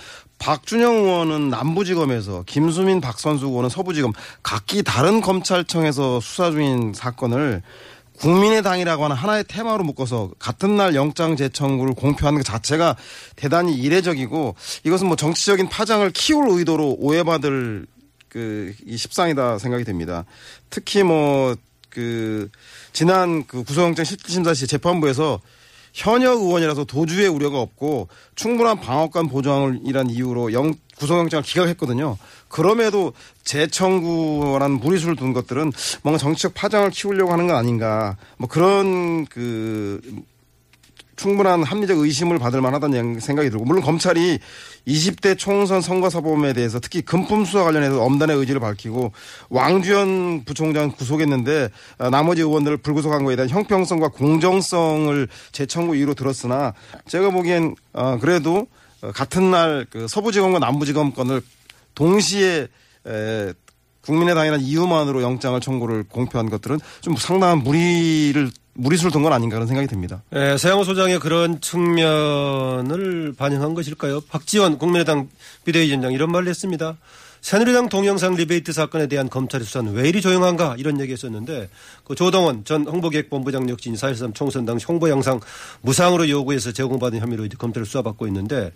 박준영 0.44 0.96
의원은 0.96 1.48
남부지검에서 1.48 2.44
김수민 2.46 3.00
박선수 3.00 3.46
의원은 3.46 3.70
서부지검 3.70 4.12
각기 4.42 4.82
다른 4.82 5.22
검찰청에서 5.22 6.20
수사 6.20 6.50
중인 6.50 6.92
사건을 6.92 7.62
국민의당이라고 8.18 9.04
하는 9.04 9.16
하나의 9.16 9.44
테마로 9.48 9.84
묶어서 9.84 10.32
같은 10.38 10.76
날 10.76 10.94
영장 10.94 11.34
재청구를 11.36 11.94
공표하는 11.94 12.40
것 12.40 12.44
자체가 12.44 12.94
대단히 13.36 13.74
이례적이고 13.74 14.54
이것은 14.84 15.06
뭐 15.06 15.16
정치적인 15.16 15.70
파장을 15.70 16.08
키울 16.10 16.50
의도로 16.50 16.96
오해받을 16.98 17.86
그, 18.28 18.74
이 18.84 18.98
십상이다 18.98 19.58
생각이 19.58 19.84
됩니다. 19.84 20.26
특히 20.68 21.04
뭐, 21.04 21.56
그, 21.88 22.50
지난 22.92 23.46
그 23.46 23.64
구속영장 23.64 24.04
실질심사 24.04 24.52
시 24.52 24.66
재판부에서 24.66 25.40
현역 25.94 26.40
의원이라서 26.40 26.84
도주의 26.84 27.28
우려가 27.28 27.60
없고 27.60 28.08
충분한 28.34 28.80
방어권 28.80 29.28
보장이란 29.28 30.10
이유로 30.10 30.52
영, 30.52 30.74
구속영장을 30.96 31.44
기각했거든요. 31.44 32.18
그럼에도 32.48 33.12
재청구라는 33.44 34.80
무리수를 34.80 35.14
둔 35.14 35.32
것들은 35.32 35.72
뭔가 36.02 36.18
정치적 36.18 36.52
파장을 36.54 36.90
키우려고 36.90 37.32
하는 37.32 37.46
건 37.46 37.56
아닌가. 37.56 38.16
뭐 38.36 38.48
그런 38.48 39.24
그 39.26 40.00
충분한 41.16 41.62
합리적 41.62 41.98
의심을 41.98 42.38
받을 42.38 42.60
만하다는 42.60 43.20
생각이 43.20 43.50
들고 43.50 43.64
물론 43.64 43.82
검찰이 43.82 44.38
20대 44.86 45.38
총선 45.38 45.80
선거사범에 45.80 46.52
대해서 46.52 46.80
특히 46.80 47.02
금품 47.02 47.44
수사 47.44 47.64
관련해서 47.64 48.02
엄단의 48.02 48.36
의지를 48.36 48.60
밝히고 48.60 49.12
왕주현 49.48 50.44
부총장 50.44 50.90
구속했는데 50.92 51.70
어, 51.98 52.10
나머지 52.10 52.42
의원들을 52.42 52.78
불구속한 52.78 53.24
거에 53.24 53.36
대한 53.36 53.48
형평성과 53.48 54.08
공정성을 54.08 55.28
재청구 55.52 55.96
이유로 55.96 56.14
들었으나 56.14 56.74
제가 57.06 57.30
보기엔 57.30 57.74
어, 57.92 58.18
그래도 58.20 58.66
어, 59.02 59.12
같은 59.12 59.50
날그 59.50 60.08
서부지검과 60.08 60.58
남부지검 60.58 61.12
건을 61.12 61.42
동시에 61.94 62.68
에, 63.06 63.52
국민의당이라는 64.02 64.64
이유만으로 64.64 65.22
영장을 65.22 65.58
청구를 65.60 66.04
공표한 66.04 66.50
것들은 66.50 66.78
좀 67.00 67.16
상당한 67.16 67.58
무리를 67.58 68.50
무리수를 68.74 69.10
둔 69.12 69.22
건 69.22 69.32
아닌가 69.32 69.56
그런 69.56 69.66
생각이 69.66 69.86
듭니다. 69.88 70.22
예, 70.34 70.56
서영호 70.58 70.84
소장의 70.84 71.18
그런 71.20 71.60
측면을 71.60 73.34
반영한 73.36 73.74
것일까요? 73.74 74.20
박지원 74.22 74.78
국민의당 74.78 75.28
비대위원장 75.64 76.12
이런 76.12 76.30
말을 76.32 76.48
했습니다. 76.48 76.96
새누리당 77.44 77.90
동영상 77.90 78.36
리베이트 78.36 78.72
사건에 78.72 79.06
대한 79.06 79.28
검찰의 79.28 79.66
수사는 79.66 79.92
왜 79.92 80.08
이리 80.08 80.22
조용한가 80.22 80.76
이런 80.78 80.98
얘기했었는데 80.98 81.68
그 82.02 82.14
조동원 82.14 82.64
전 82.64 82.86
홍보기획본부장 82.86 83.68
역시 83.68 83.90
4.13 83.90 84.34
총선 84.34 84.64
당시 84.64 84.86
홍보 84.88 85.10
영상 85.10 85.38
무상으로 85.82 86.26
요구해서 86.30 86.72
제공받은 86.72 87.20
혐의로 87.20 87.44
이제 87.44 87.54
검찰을 87.58 87.84
수사받고 87.84 88.26
있는데 88.28 88.72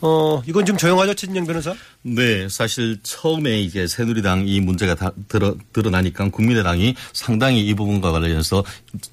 어 0.00 0.42
이건 0.48 0.66
좀 0.66 0.76
조용하죠 0.76 1.14
최진영 1.14 1.46
변호사? 1.46 1.76
네, 2.02 2.48
사실 2.48 2.98
처음에 3.04 3.60
이게 3.60 3.86
새누리당 3.86 4.48
이 4.48 4.60
문제가 4.60 4.96
다 4.96 5.12
드러, 5.28 5.54
드러나니까 5.72 6.28
국민의당이 6.30 6.96
상당히 7.12 7.64
이 7.64 7.72
부분과 7.74 8.10
관련해서 8.10 8.64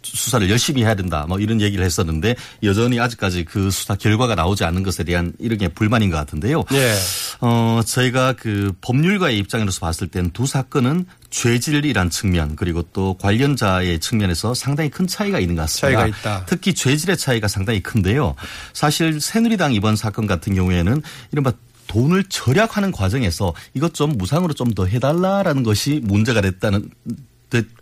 수사를 0.02 0.50
열심히 0.50 0.82
해야 0.82 0.96
된다 0.96 1.28
뭐 1.30 1.40
이런 1.40 1.62
얘기를 1.62 1.86
했었는데 1.86 2.36
여전히 2.64 3.00
아직까지 3.00 3.46
그 3.46 3.70
수사 3.70 3.94
결과가 3.94 4.34
나오지 4.34 4.64
않는 4.64 4.82
것에 4.82 5.04
대한 5.04 5.32
이런 5.38 5.60
게 5.60 5.68
불만인 5.68 6.10
것 6.10 6.18
같은데요. 6.18 6.64
예. 6.74 6.96
어, 7.42 7.82
저희가 7.86 8.34
그 8.34 8.95
법률가의 9.02 9.38
입장으로서 9.40 9.80
봤을 9.82 10.08
땐 10.08 10.35
두 10.35 10.46
사건은 10.46 11.06
죄질이란 11.30 12.10
측면 12.10 12.56
그리고 12.56 12.82
또 12.94 13.16
관련자의 13.16 14.00
측면에서 14.00 14.54
상당히 14.54 14.90
큰 14.90 15.08
차이가 15.08 15.40
있는 15.40 15.56
것 15.56 15.64
같습니다. 15.64 16.02
차이가 16.02 16.18
있다. 16.18 16.46
특히 16.46 16.74
죄질의 16.74 17.18
차이가 17.18 17.48
상당히 17.48 17.82
큰데요. 17.82 18.36
사실 18.74 19.20
새누리당 19.22 19.74
이번 19.74 19.96
사건 19.96 20.28
같은 20.28 20.56
경우에는 20.56 21.02
이른바 21.32 21.52
돈을 21.88 22.24
절약하는 22.26 22.92
과정에서 22.92 23.54
이것 23.74 23.94
좀 23.94 24.18
무상으로 24.18 24.54
좀 24.54 24.74
더 24.76 24.86
해달라라는 24.86 25.64
것이 25.64 26.02
문제가 26.04 26.42
됐다는 26.42 26.90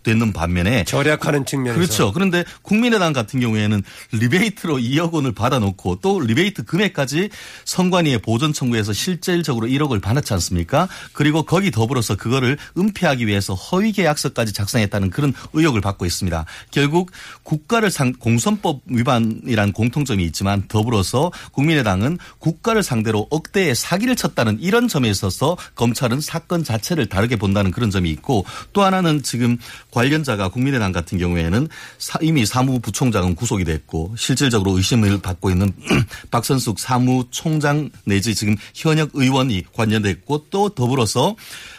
되- 0.04 0.13
되는 0.13 0.32
반면에 0.32 0.84
절약하는 0.84 1.46
측면에서 1.46 1.80
그렇죠. 1.80 2.12
그런데 2.13 2.44
국민의당 2.62 3.13
같은 3.13 3.39
경우에는 3.39 3.82
리베이트로 4.12 4.78
2억 4.94 5.12
원을 5.13 5.32
받아놓고 5.32 6.00
또 6.02 6.20
리베이트 6.20 6.63
금액까지 6.66 7.30
선관위에 7.66 8.20
보전 8.20 8.54
청구해서 8.54 8.94
실질적으로 8.94 9.68
1억을 9.68 10.02
받았지 10.02 10.34
않습니까? 10.34 10.88
그리고 11.13 11.44
거기 11.44 11.72
더불어서 11.72 12.16
그거를 12.16 12.58
은폐하기 12.78 13.26
위해서 13.28 13.54
허위 13.56 13.92
계약서까지 13.92 14.54
작성했다는 14.54 15.10
그런 15.10 15.34
의혹을 15.54 15.82
받고 15.82 16.06
있습니다. 16.06 16.46
결국 16.72 17.12
국가를 17.44 17.89
상 17.89 18.13
공선법 18.13 18.82
위반이란 18.86 19.72
공통점이 19.74 20.24
있지만 20.26 20.63
더불어서 20.68 21.32
국민의당은 21.54 22.18
국가를 22.39 22.84
상대로 22.84 23.28
억대의 23.32 23.74
사기를 23.76 24.16
쳤다는 24.16 24.60
이런 24.62 24.88
점에 24.88 25.10
있어서 25.10 25.58
검찰은 25.76 26.22
사건 26.22 26.63
자체를 26.63 27.08
다르게 27.08 27.36
본다는 27.36 27.72
그런 27.72 27.89
점이 27.89 28.10
있고 28.12 28.46
또 28.74 28.84
하나는 28.84 29.24
지금 29.24 29.58
관련자가 29.93 30.49
국민의당 30.49 30.91
같은 30.91 31.17
경우에는 31.19 31.67
사- 31.99 32.17
이미 32.21 32.45
사무부총장은 32.45 33.36
구속이 33.36 33.63
됐고 33.63 34.15
실질적으로 34.17 34.75
의심을 34.75 35.19
받고 35.21 35.51
있는 35.51 35.71
박선숙 36.32 36.79
사무총장 36.79 37.89
내지 38.06 38.34
지금 38.34 38.56
현역 38.73 39.12
의원이 39.13 39.65
관련됐고 39.73 40.47
또 40.49 40.69
더불어서 40.69 41.36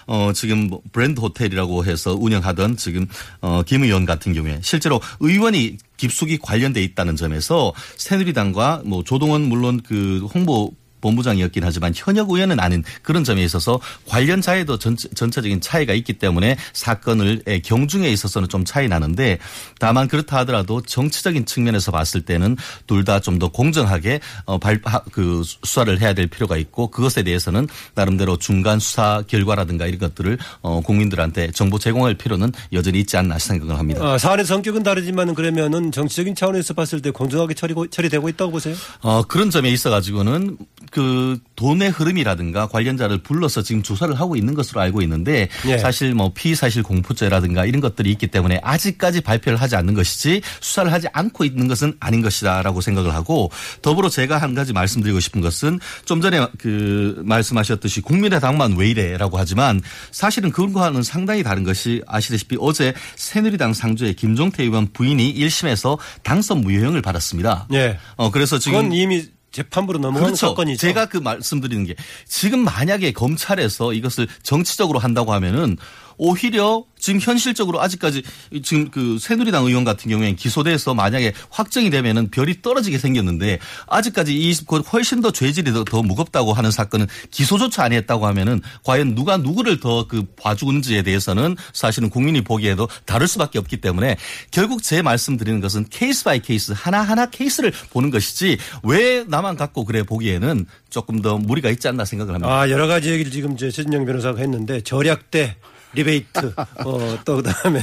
어 0.06 0.32
지금 0.34 0.68
뭐 0.68 0.80
브랜드 0.92 1.20
호텔이라고 1.20 1.84
해서 1.84 2.14
운영하던 2.14 2.76
지금 2.76 3.06
어김 3.40 3.82
의원 3.84 4.04
같은 4.04 4.32
경우에 4.32 4.60
실제로 4.62 5.00
의원이 5.20 5.78
깊숙이 5.96 6.38
관련돼 6.38 6.82
있다는 6.82 7.16
점에서 7.16 7.72
새누리당과 7.96 8.82
뭐 8.84 9.02
조동원 9.02 9.42
물론 9.42 9.80
그 9.84 10.26
홍보 10.34 10.72
본부장이었긴 11.04 11.64
하지만 11.64 11.92
현역 11.94 12.30
의원은 12.30 12.58
아닌 12.60 12.82
그런 13.02 13.24
점에 13.24 13.42
있어서 13.44 13.78
관련 14.08 14.40
자에도 14.40 14.78
전체, 14.78 15.08
전체적인 15.10 15.60
차이가 15.60 15.92
있기 15.92 16.14
때문에 16.14 16.56
사건을 16.72 17.42
의 17.46 17.60
경중에 17.60 18.08
있어서는 18.08 18.48
좀 18.48 18.64
차이 18.64 18.88
나는데 18.88 19.38
다만 19.78 20.08
그렇다 20.08 20.38
하더라도 20.38 20.80
정치적인 20.82 21.44
측면에서 21.46 21.92
봤을 21.92 22.22
때는 22.22 22.56
둘 22.86 23.04
다 23.04 23.20
좀 23.20 23.38
더 23.38 23.48
공정하게 23.48 24.20
어, 24.46 24.58
발, 24.58 24.80
하- 24.84 25.00
그 25.12 25.42
수사를 25.44 26.00
해야 26.00 26.14
될 26.14 26.26
필요가 26.28 26.56
있고 26.56 26.88
그것에 26.88 27.22
대해서는 27.22 27.68
나름대로 27.94 28.36
중간 28.38 28.78
수사 28.78 29.22
결과라든가 29.26 29.86
이런 29.86 29.98
것들을 29.98 30.38
어, 30.62 30.80
국민들한테 30.80 31.50
정보 31.50 31.78
제공할 31.78 32.14
필요는 32.14 32.52
여전히 32.72 33.00
있지 33.00 33.16
않나 33.16 33.38
생각을 33.38 33.78
합니다. 33.78 34.00
아, 34.04 34.16
사안의 34.18 34.44
성격은 34.46 34.82
다르지만 34.84 35.34
그러면은 35.34 35.92
정치적인 35.92 36.34
차원에서 36.36 36.72
봤을 36.74 37.02
때 37.02 37.10
공정하게 37.10 37.54
처리고, 37.54 37.88
처리되고 37.88 38.28
있다고 38.30 38.52
보세요? 38.52 38.74
어, 39.02 39.22
그런 39.24 39.50
점에 39.50 39.68
있어 39.70 39.90
가지고는 39.90 40.56
그 40.94 41.40
돈의 41.56 41.90
흐름이라든가 41.90 42.68
관련자를 42.68 43.18
불러서 43.18 43.62
지금 43.62 43.82
조사를 43.82 44.14
하고 44.14 44.36
있는 44.36 44.54
것으로 44.54 44.80
알고 44.80 45.02
있는데 45.02 45.48
예. 45.66 45.76
사실 45.76 46.14
뭐 46.14 46.32
피사실 46.32 46.84
공포죄라든가 46.84 47.64
이런 47.64 47.80
것들이 47.80 48.12
있기 48.12 48.28
때문에 48.28 48.60
아직까지 48.62 49.20
발표를 49.22 49.60
하지 49.60 49.74
않는 49.74 49.94
것이지 49.94 50.42
수사를 50.60 50.92
하지 50.92 51.08
않고 51.12 51.44
있는 51.44 51.66
것은 51.66 51.94
아닌 51.98 52.22
것이다라고 52.22 52.80
생각을 52.80 53.12
하고 53.12 53.50
더불어 53.82 54.08
제가 54.08 54.38
한 54.38 54.54
가지 54.54 54.72
말씀드리고 54.72 55.18
싶은 55.18 55.40
것은 55.40 55.80
좀 56.04 56.20
전에 56.20 56.46
그 56.58 57.20
말씀하셨듯이 57.24 58.00
국민의당만 58.00 58.76
왜 58.76 58.90
이래라고 58.90 59.36
하지만 59.36 59.82
사실은 60.12 60.52
그거와는 60.52 61.02
상당히 61.02 61.42
다른 61.42 61.64
것이 61.64 62.02
아시다시피 62.06 62.56
어제 62.60 62.94
새누리당 63.16 63.74
상주의 63.74 64.14
김종태 64.14 64.62
의원 64.62 64.92
부인이 64.92 65.34
1심에서 65.34 65.98
당선 66.22 66.60
무효형을 66.60 67.02
받았습니다. 67.02 67.66
예. 67.72 67.98
어 68.14 68.30
그래서 68.30 68.60
지금 68.60 68.92
이미 68.92 69.24
재판부로 69.54 70.00
넘어간 70.00 70.24
그렇죠. 70.26 70.48
사건이죠. 70.48 70.78
제가 70.78 71.06
그 71.06 71.16
말씀드리는 71.16 71.84
게 71.84 71.94
지금 72.26 72.58
만약에 72.64 73.12
검찰에서 73.12 73.92
이것을 73.92 74.26
정치적으로 74.42 74.98
한다고 74.98 75.32
하면은 75.32 75.76
오히려 76.16 76.84
지금 76.98 77.20
현실적으로 77.20 77.82
아직까지 77.82 78.22
지금 78.62 78.90
그 78.90 79.18
새누리당 79.20 79.66
의원 79.66 79.84
같은 79.84 80.10
경우에는 80.10 80.36
기소돼서 80.36 80.94
만약에 80.94 81.34
확정이 81.50 81.90
되면은 81.90 82.30
별이 82.30 82.62
떨어지게 82.62 82.96
생겼는데 82.96 83.58
아직까지 83.88 84.34
이 84.34 84.54
훨씬 84.90 85.20
더 85.20 85.30
죄질이 85.30 85.72
더, 85.72 85.84
더 85.84 86.02
무겁다고 86.02 86.54
하는 86.54 86.70
사건은 86.70 87.06
기소조차 87.30 87.84
안 87.84 87.92
했다고 87.92 88.26
하면은 88.26 88.62
과연 88.84 89.14
누가 89.14 89.36
누구를 89.36 89.80
더 89.80 90.04
그 90.14 90.24
봐주는지에 90.36 91.02
대해서는 91.02 91.56
사실은 91.72 92.10
국민이 92.10 92.42
보기에도 92.42 92.88
다를 93.04 93.26
수밖에 93.26 93.58
없기 93.58 93.78
때문에 93.78 94.16
결국 94.50 94.82
제 94.82 95.02
말씀드리는 95.02 95.60
것은 95.60 95.86
case 95.90 96.24
by 96.24 96.40
case 96.40 96.72
하나하나 96.74 97.26
케이스를 97.26 97.72
보는 97.90 98.10
것이지 98.10 98.58
왜 98.82 99.24
나만 99.26 99.56
갖고 99.56 99.84
그래 99.84 100.02
보기에는 100.02 100.66
조금 100.90 101.22
더 101.22 101.38
무리가 101.38 101.70
있지 101.70 101.88
않나 101.88 102.04
생각을 102.04 102.34
합니다. 102.34 102.52
아, 102.52 102.70
여러 102.70 102.86
가지 102.86 103.10
얘기를 103.10 103.30
지금 103.30 103.54
이제 103.54 103.70
최진영 103.70 104.04
변호사가 104.06 104.38
했는데 104.38 104.80
절약 104.82 105.34
대 105.34 105.56
리베이트. 105.94 106.54
어, 106.84 107.18
또 107.24 107.36
그다음에 107.36 107.80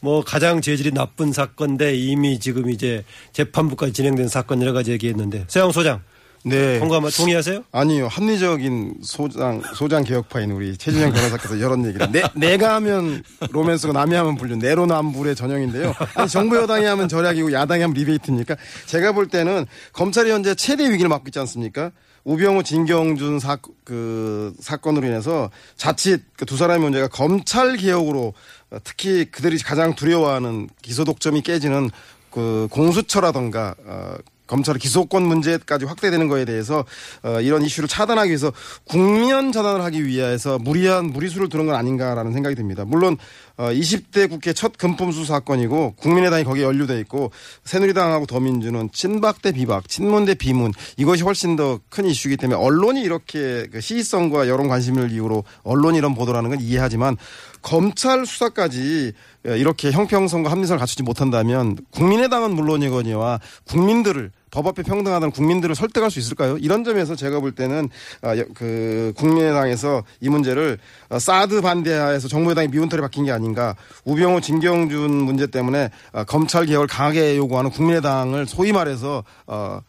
뭐 0.00 0.22
가장 0.22 0.60
죄질이 0.60 0.92
나쁜 0.92 1.32
사건인데 1.32 1.94
이미 1.96 2.38
지금 2.38 2.70
이제 2.70 3.04
재판부까지 3.32 3.92
진행된 3.92 4.28
사건 4.28 4.62
여러 4.62 4.72
가지 4.72 4.92
얘기했는데. 4.92 5.44
세영 5.48 5.72
소장 5.72 6.02
네. 6.44 6.78
공감 6.78 7.08
동의하세요? 7.08 7.64
아니요 7.70 8.08
합리적인 8.08 8.94
소장 9.02 9.60
소장 9.74 10.04
개혁파인 10.04 10.50
우리 10.52 10.76
최진영 10.76 11.12
변호사께서 11.12 11.56
이런 11.56 11.84
얘기를 11.84 12.10
내, 12.10 12.22
내가 12.34 12.74
하면 12.76 13.22
로맨스고 13.50 13.92
남이 13.92 14.14
하면 14.14 14.36
불륜 14.36 14.58
내로남불의 14.58 15.36
전형인데요. 15.36 15.94
아니 16.14 16.28
정부 16.28 16.56
여당이 16.56 16.86
하면 16.86 17.08
절약이고 17.08 17.52
야당이 17.52 17.82
하면 17.82 17.94
리베이트니까 17.94 18.56
제가 18.86 19.12
볼 19.12 19.28
때는 19.28 19.66
검찰이 19.92 20.30
현재 20.30 20.54
최대 20.54 20.90
위기를 20.90 21.08
맞고 21.08 21.24
있지 21.28 21.38
않습니까? 21.40 21.90
우병우 22.24 22.62
진경준 22.62 23.38
사, 23.38 23.58
그 23.84 24.54
사건으로 24.60 25.06
인해서 25.06 25.50
자칫 25.76 26.22
그두 26.36 26.56
사람의 26.56 26.82
문제가 26.82 27.08
검찰 27.08 27.76
개혁으로 27.76 28.34
어, 28.70 28.78
특히 28.84 29.24
그들이 29.24 29.58
가장 29.58 29.94
두려워하는 29.94 30.68
기소 30.82 31.04
독점이 31.04 31.42
깨지는 31.42 31.90
그 32.30 32.68
공수처라던가 32.70 33.74
어, 33.84 34.14
검찰의 34.50 34.78
기소권 34.78 35.22
문제까지 35.22 35.84
확대되는 35.84 36.28
거에 36.28 36.44
대해서 36.44 36.84
어, 37.22 37.40
이런 37.40 37.62
이슈를 37.62 37.88
차단하기 37.88 38.30
위해서 38.30 38.52
국면 38.84 39.52
전환을 39.52 39.82
하기 39.84 40.06
위해서 40.06 40.58
무리한 40.58 41.06
무리수를 41.06 41.48
두는 41.48 41.66
건 41.66 41.74
아닌가라는 41.74 42.32
생각이 42.32 42.56
듭니다. 42.56 42.84
물론 42.84 43.16
어, 43.56 43.70
20대 43.70 44.28
국회 44.28 44.52
첫 44.52 44.76
금품수 44.78 45.24
사건이고 45.24 45.94
국민의당이 45.96 46.44
거기에 46.44 46.64
연루돼 46.64 46.98
있고 47.00 47.30
새누리당하고 47.64 48.26
더민주는 48.26 48.88
친박 48.92 49.42
대 49.42 49.52
비박, 49.52 49.88
친문 49.88 50.24
대 50.24 50.34
비문 50.34 50.72
이것이 50.96 51.22
훨씬 51.22 51.56
더 51.56 51.80
큰 51.88 52.06
이슈이기 52.06 52.36
때문에 52.36 52.58
언론이 52.58 53.02
이렇게 53.02 53.66
그 53.70 53.80
시의성과 53.80 54.48
여론 54.48 54.68
관심을 54.68 55.10
이유로 55.10 55.44
언론이 55.62 55.98
이런 55.98 56.14
보도를 56.14 56.38
하는 56.38 56.50
건 56.50 56.60
이해하지만 56.60 57.16
검찰 57.62 58.24
수사까지 58.26 59.12
이렇게 59.44 59.90
형평성과 59.90 60.50
합리성을 60.50 60.78
갖추지 60.78 61.02
못한다면 61.02 61.76
국민의당은 61.92 62.54
물론이거니와 62.54 63.40
국민들을 63.66 64.30
법 64.50 64.66
앞에 64.66 64.82
평등하다는 64.82 65.30
국민들을 65.32 65.74
설득할 65.74 66.10
수 66.10 66.18
있을까요? 66.18 66.56
이런 66.58 66.82
점에서 66.84 67.14
제가 67.14 67.40
볼 67.40 67.52
때는 67.52 67.88
아, 68.22 68.36
여- 68.36 68.44
그 68.54 69.12
국민의당에서 69.16 70.02
이 70.20 70.28
문제를 70.28 70.78
어, 71.08 71.18
사드 71.18 71.60
반대하에서 71.60 72.28
정부여당이 72.28 72.68
미운털이 72.68 73.00
박힌 73.00 73.24
게 73.24 73.32
아닌가. 73.32 73.76
우병우 74.04 74.40
진경준 74.40 75.10
문제 75.10 75.46
때문에 75.46 75.90
아, 76.12 76.24
검찰 76.24 76.66
개혁을 76.66 76.86
강하게 76.86 77.36
요구하는 77.36 77.70
국민의당을 77.70 78.46
소위 78.46 78.72
말해서 78.72 79.22
어, 79.46 79.80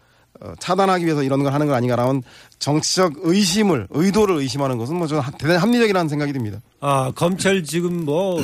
어, 0.41 0.53
차단하기 0.59 1.05
위해서 1.05 1.23
이런 1.23 1.43
걸 1.43 1.53
하는 1.53 1.67
거 1.67 1.73
아닌가라는 1.73 2.23
정치적 2.59 3.13
의심을 3.23 3.87
의도를 3.89 4.37
의심하는 4.37 4.77
것은 4.77 4.95
뭐 4.95 5.07
저는 5.07 5.23
대단히 5.39 5.59
합리적이라는 5.59 6.09
생각이 6.09 6.33
듭니다. 6.33 6.59
아 6.79 7.11
검찰 7.15 7.63
지금 7.63 8.05
뭐 8.05 8.41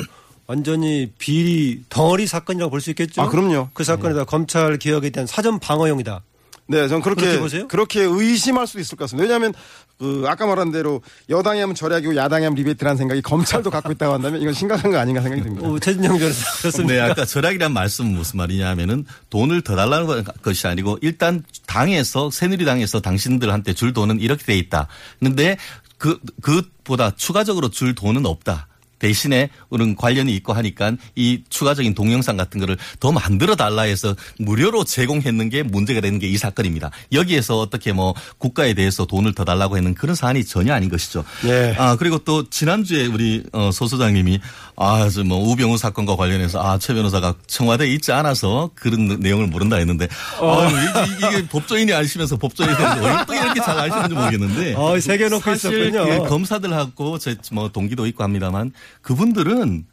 완전히 0.48 1.12
비리 1.18 1.82
덩어리 1.90 2.26
사건이라고 2.28 2.70
볼 2.72 2.82
수 2.82 2.90
있겠죠? 2.92 3.22
아, 3.22 3.30
그럼요. 3.30 3.70
그 3.74 3.84
사건에다 3.84 4.24
검찰 4.24 4.78
개혁에 4.78 5.10
대한 5.10 5.28
사전 5.28 5.60
방어용이다. 5.60 6.22
네, 6.70 6.88
저는 6.90 7.02
그렇게 7.02 7.22
그렇게 7.22 7.40
보세요? 7.40 7.68
그렇게 7.70 8.02
의심할 8.02 8.68
수도 8.68 8.80
있을 8.82 8.98
것 8.98 9.06
같습니다. 9.06 9.24
왜냐하면 9.24 9.54
그 9.98 10.26
아까 10.28 10.46
말한 10.46 10.72
대로 10.72 11.02
여당이 11.30 11.62
하면 11.62 11.76
절약이고 11.76 12.16
야당이 12.18 12.44
하면 12.44 12.56
리베이트라는 12.58 12.98
생각이 12.98 13.22
검찰도 13.22 13.70
갖고 13.72 13.92
있다고 13.94 14.14
한다면 14.14 14.42
이건 14.42 14.54
심각한 14.54 14.92
거 14.92 14.98
아닌가 14.98 15.22
생각이 15.22 15.42
듭니다. 15.44 15.66
어, 15.68 15.80
최진영 15.80 16.18
변호사 16.18 16.58
그렇습니다. 16.60 16.94
네, 16.94 17.00
아까 17.00 17.24
절약이란 17.26 17.72
말씀은 17.72 18.12
무슨 18.14 18.38
말이냐 18.38 18.68
하면은 18.70 19.06
돈을 19.30 19.62
더 19.62 19.76
달라는 19.78 20.24
것이 20.44 20.68
아니고 20.68 21.00
일단 21.02 21.44
당에서 21.68 22.30
새누리당에서 22.32 23.00
당신들한테 23.00 23.74
줄 23.74 23.94
돈은 23.94 24.20
이렇게 24.20 24.44
돼 24.44 24.58
있다. 24.58 24.88
근데 25.20 25.58
그, 25.98 26.20
그것보다 26.42 27.16
추가적으로 27.16 27.70
줄 27.70 27.96
돈은 27.96 28.26
없다. 28.26 28.68
대신에 29.00 29.50
그런 29.70 29.96
관련이 29.96 30.34
있고 30.36 30.54
하니까 30.54 30.94
이 31.16 31.42
추가적인 31.50 31.94
동영상 31.94 32.38
같은 32.38 32.60
거를 32.60 32.78
더 33.00 33.12
만들어 33.12 33.56
달라 33.56 33.84
해서 33.84 34.16
무료로 34.40 34.84
제공했는 34.84 35.50
게 35.50 35.64
문제가 35.64 36.00
되는 36.02 36.20
게 36.20 36.28
이 36.28 36.38
사건입니다. 36.38 36.92
여기에서 37.14 37.58
어떻게 37.60 37.94
뭐 37.94 38.14
국가에 38.38 38.74
대해서 38.74 39.06
돈을 39.06 39.34
더 39.34 39.46
달라고 39.46 39.78
했는 39.78 39.94
그런 39.94 40.14
사안이 40.16 40.44
전혀 40.44 40.74
아닌 40.74 40.90
것이죠. 40.90 41.24
네. 41.44 41.74
아 41.78 41.96
그리고 41.96 42.18
또 42.20 42.50
지난주에 42.50 43.06
우리 43.06 43.44
어, 43.54 43.72
소 43.72 43.88
소장님이 43.88 44.40
아저뭐 44.76 45.50
우병우 45.52 45.78
사건과 45.78 46.16
관련해서 46.18 46.60
아 46.62 46.78
최 46.78 46.94
변호사가 46.94 47.34
청와대에 47.48 47.88
있지 47.94 48.12
않아서 48.12 48.70
그런 48.76 49.08
내용을 49.20 49.48
모른다 49.48 49.78
했는데 49.78 50.08
아유, 50.42 50.68
이게, 50.68 51.28
이게 51.40 51.48
법조인이 51.48 51.92
아시면서 51.94 52.38
왜또 52.42 53.34
이렇게 53.34 53.60
잘 53.62 53.78
아시는지 53.80 54.14
모르겠는데 54.16 54.74
어, 54.76 55.00
새겨놓고 55.00 55.52
있었군요. 55.54 56.06
그 56.24 56.30
검사들하고 56.30 57.18
제 57.20 57.36
뭐 57.52 57.70
동기도 57.70 58.06
있고 58.08 58.24
합니다만 58.24 58.72
그분들은 59.02 59.86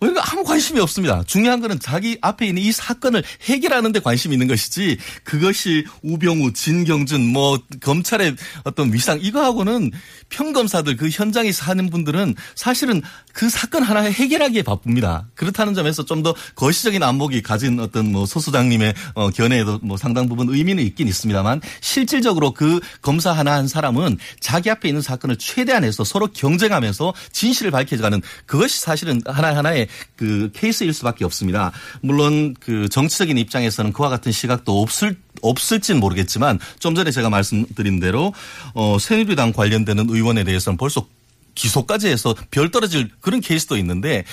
우리가 0.00 0.22
아무 0.32 0.44
관심이 0.44 0.80
없습니다. 0.80 1.22
중요한 1.26 1.60
거는 1.60 1.80
자기 1.80 2.18
앞에 2.20 2.46
있는 2.46 2.62
이 2.62 2.72
사건을 2.72 3.22
해결하는 3.42 3.92
데 3.92 4.00
관심이 4.00 4.34
있는 4.34 4.46
것이지 4.46 4.98
그것이 5.22 5.86
우병우, 6.02 6.52
진경준 6.52 7.32
뭐 7.32 7.58
검찰의 7.80 8.36
어떤 8.64 8.92
위상 8.92 9.18
이거하고는 9.20 9.92
평검사들 10.28 10.96
그 10.96 11.08
현장에 11.08 11.52
사는 11.52 11.88
분들은 11.88 12.34
사실은 12.54 13.02
그 13.34 13.50
사건 13.50 13.82
하나 13.82 14.00
해결하기에 14.00 14.62
바쁩니다. 14.62 15.26
그렇다는 15.34 15.74
점에서 15.74 16.04
좀 16.04 16.24
더 16.24 16.34
거시적인 16.54 17.02
안목이 17.02 17.42
가진 17.42 17.78
어떤 17.78 18.10
뭐 18.10 18.24
소수장님의 18.24 18.94
어, 19.14 19.30
견해에도 19.30 19.78
뭐 19.82 19.96
상당 19.96 20.28
부분 20.28 20.48
의미는 20.48 20.82
있긴 20.84 21.06
있습니다만 21.06 21.60
실질적으로 21.80 22.52
그 22.52 22.80
검사 23.02 23.30
하나 23.32 23.52
한 23.54 23.68
사람은 23.68 24.18
자기 24.40 24.70
앞에 24.70 24.88
있는 24.88 25.02
사건을 25.02 25.36
최대한 25.36 25.84
해서 25.84 26.02
서로 26.02 26.28
경쟁하면서 26.28 27.12
진실을 27.30 27.70
밝혀가는 27.70 28.22
그것이 28.46 28.80
사실은 28.80 29.20
하나하나의 29.26 29.88
그 30.16 30.50
케이스일 30.54 30.94
수밖에 30.94 31.24
없습니다. 31.24 31.72
물론 32.00 32.54
그 32.58 32.88
정치적인 32.88 33.36
입장에서는 33.36 33.92
그와 33.92 34.08
같은 34.08 34.32
시각도 34.32 34.80
없을 34.80 35.16
없을진 35.42 36.00
모르겠지만 36.00 36.58
좀 36.78 36.94
전에 36.94 37.10
제가 37.10 37.28
말씀드린 37.28 38.00
대로 38.00 38.32
어 38.72 38.96
새누리당 38.98 39.52
관련되는 39.52 40.06
의원에 40.08 40.42
대해서는 40.44 40.78
벌써 40.78 41.06
기소까지 41.54 42.08
해서 42.08 42.34
별 42.50 42.70
떨어질 42.70 43.08
그런 43.20 43.40
케이스도 43.40 43.76
있는데 43.78 44.24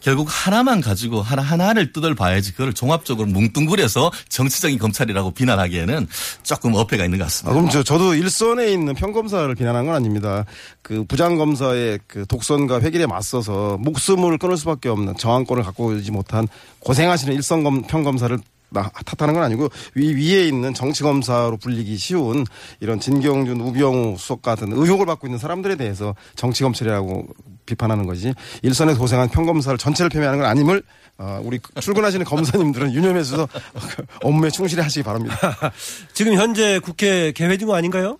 결국 0.00 0.28
하나만 0.30 0.80
가지고 0.80 1.22
하나 1.22 1.42
하나를 1.42 1.92
뜯을 1.92 2.14
봐야지 2.14 2.52
그걸 2.52 2.72
종합적으로 2.72 3.28
뭉뚱그려서 3.28 4.10
정치적인 4.28 4.78
검찰이라고 4.78 5.32
비난하기에는 5.32 6.08
조금 6.42 6.74
어폐가 6.74 7.04
있는 7.04 7.18
것 7.18 7.24
아, 7.24 7.26
같습니다. 7.26 7.54
그럼 7.54 7.70
저, 7.70 7.82
저도 7.82 8.14
일선에 8.14 8.72
있는 8.72 8.94
평검사를 8.94 9.54
비난한 9.54 9.86
건 9.86 9.94
아닙니다. 9.94 10.44
그 10.82 11.04
부장검사의 11.04 12.00
그 12.06 12.26
독선과 12.26 12.80
회길에 12.80 13.06
맞서서 13.06 13.78
목숨을 13.80 14.38
끊을 14.38 14.56
수밖에 14.56 14.88
없는 14.88 15.16
저항권을 15.16 15.62
갖고 15.62 15.86
오지 15.86 16.10
못한 16.10 16.48
고생하시는 16.80 17.34
일선 17.34 17.64
검, 17.64 17.82
평검사를 17.82 18.38
나- 18.70 18.90
탓하는 19.04 19.34
건 19.34 19.42
아니고 19.42 19.68
위, 19.94 20.14
위에 20.14 20.46
있는 20.46 20.74
정치검사로 20.74 21.56
불리기 21.56 21.96
쉬운 21.96 22.44
이런 22.80 23.00
진경준, 23.00 23.60
우병우 23.60 24.16
수석 24.18 24.42
같은 24.42 24.72
의혹을 24.72 25.06
받고 25.06 25.26
있는 25.26 25.38
사람들에 25.38 25.76
대해서 25.76 26.14
정치검찰이라고 26.36 27.26
비판하는 27.66 28.06
거지 28.06 28.34
일선에 28.62 28.94
고생한 28.94 29.28
평검사를 29.30 29.76
전체를 29.78 30.10
폄훼하는 30.10 30.40
건 30.40 30.48
아님을 30.48 30.82
어, 31.18 31.40
우리 31.42 31.58
출근하시는 31.80 32.24
검사님들은 32.24 32.92
유념해서 32.94 33.48
업무에 34.22 34.50
충실히 34.50 34.82
하시기 34.82 35.02
바랍니다. 35.02 35.36
지금 36.14 36.34
현재 36.34 36.78
국회 36.78 37.32
개회 37.32 37.56
중 37.56 37.72
아닌가요? 37.74 38.18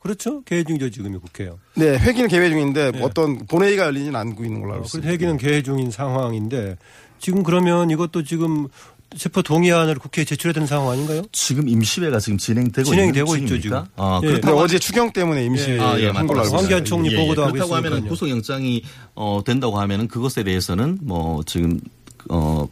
그렇죠? 0.00 0.42
개회 0.42 0.64
중이죠, 0.64 0.90
지금이 0.90 1.18
국회요. 1.18 1.58
네, 1.74 1.96
회기는 1.98 2.28
개회 2.28 2.48
중인데 2.48 2.92
네. 2.92 3.02
어떤 3.02 3.38
본회의가 3.46 3.84
열리지는 3.86 4.16
않고 4.16 4.44
있는 4.44 4.60
걸로 4.60 4.74
알고 4.74 4.82
그 4.84 4.86
있습니다. 4.86 5.10
회기는 5.10 5.36
개회 5.38 5.62
중인 5.62 5.90
상황인데 5.90 6.76
지금 7.18 7.42
그러면 7.42 7.90
이것도 7.90 8.22
지금 8.24 8.68
체포 9.16 9.42
동의안을 9.42 9.96
국회에 9.96 10.24
제출해야 10.24 10.52
되는 10.52 10.66
상황 10.66 10.90
아닌가요? 10.90 11.22
지금 11.32 11.68
임시회가 11.68 12.20
지금 12.20 12.36
진행되고 12.38 12.84
진행이 12.84 13.08
있는 13.08 13.14
되고 13.14 13.36
있죠, 13.36 13.46
중입니까? 13.46 13.84
지금. 13.84 13.92
아, 13.96 14.20
예. 14.22 14.26
그렇다고 14.26 14.58
어제 14.58 14.78
추경 14.78 15.12
때문에 15.12 15.44
임시 15.44 15.70
예. 15.70 15.80
아, 15.80 15.98
예, 15.98 16.08
한 16.08 16.26
걸로 16.26 16.42
알고. 16.42 16.56
황교안 16.56 16.84
총리 16.84 17.08
예, 17.10 17.12
예. 17.14 17.16
보고도 17.16 17.42
하고 17.42 17.52
그렇다고 17.52 17.78
있으니까요. 17.78 18.08
구속영장이 18.08 18.82
어, 19.14 19.40
된다고 19.44 19.78
하면은 19.80 20.08
그것에 20.08 20.42
대해서는 20.42 20.98
뭐 21.02 21.42
지금 21.46 21.80
어 22.28 22.68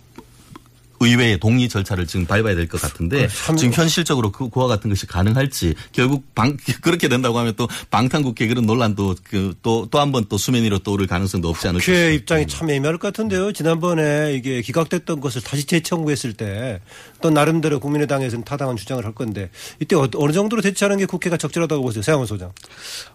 의회의 1.01 1.39
동의 1.39 1.69
절차를 1.69 2.07
지금 2.07 2.27
밟아야 2.27 2.55
될 2.55 2.69
것 2.69 2.81
같은데 2.81 3.29
참- 3.29 3.57
지금 3.57 3.73
현실적으로 3.73 4.33
그, 4.33 4.49
그와 4.49 4.67
같은 4.67 4.91
것이 4.91 5.07
가능할지 5.07 5.75
결국 5.93 6.35
방, 6.35 6.57
그렇게 6.83 7.09
된다고 7.09 7.39
하면 7.39 7.55
또 7.57 7.69
방탄국회 7.91 8.47
그런 8.49 8.67
논란도 8.67 9.17
그 9.25 9.55
또또 9.63 10.01
한 10.01 10.13
번 10.13 10.25
또 10.29 10.39
수면 10.39 10.63
위로 10.65 10.79
떠오를 10.79 11.07
가능성도 11.07 11.49
없지 11.49 11.69
않을까 11.69 11.85
국회. 11.85 12.15
입장이 12.15 12.47
참 12.47 12.69
애매할 12.71 12.99
것 12.99 13.09
같은데요. 13.09 13.53
지난번에 13.53 14.35
이게 14.35 14.63
기각됐던 14.63 15.21
것을 15.21 15.43
다시 15.43 15.65
재청구했을 15.65 16.33
때 16.35 16.81
또 17.23 17.31
나름대로 17.31 17.81
국민의당에서는 17.81 18.45
타당한 18.45 18.77
주장을 18.77 19.03
할 19.05 19.13
건데 19.15 19.51
이때 19.81 19.97
어- 19.97 20.09
어느 20.17 20.33
정도로 20.33 20.61
대처하는 20.63 20.99
게 20.99 21.07
국회가 21.07 21.37
적절하다고 21.37 21.83
보세요. 21.83 22.03
세영원 22.03 22.27
소장. 22.27 22.53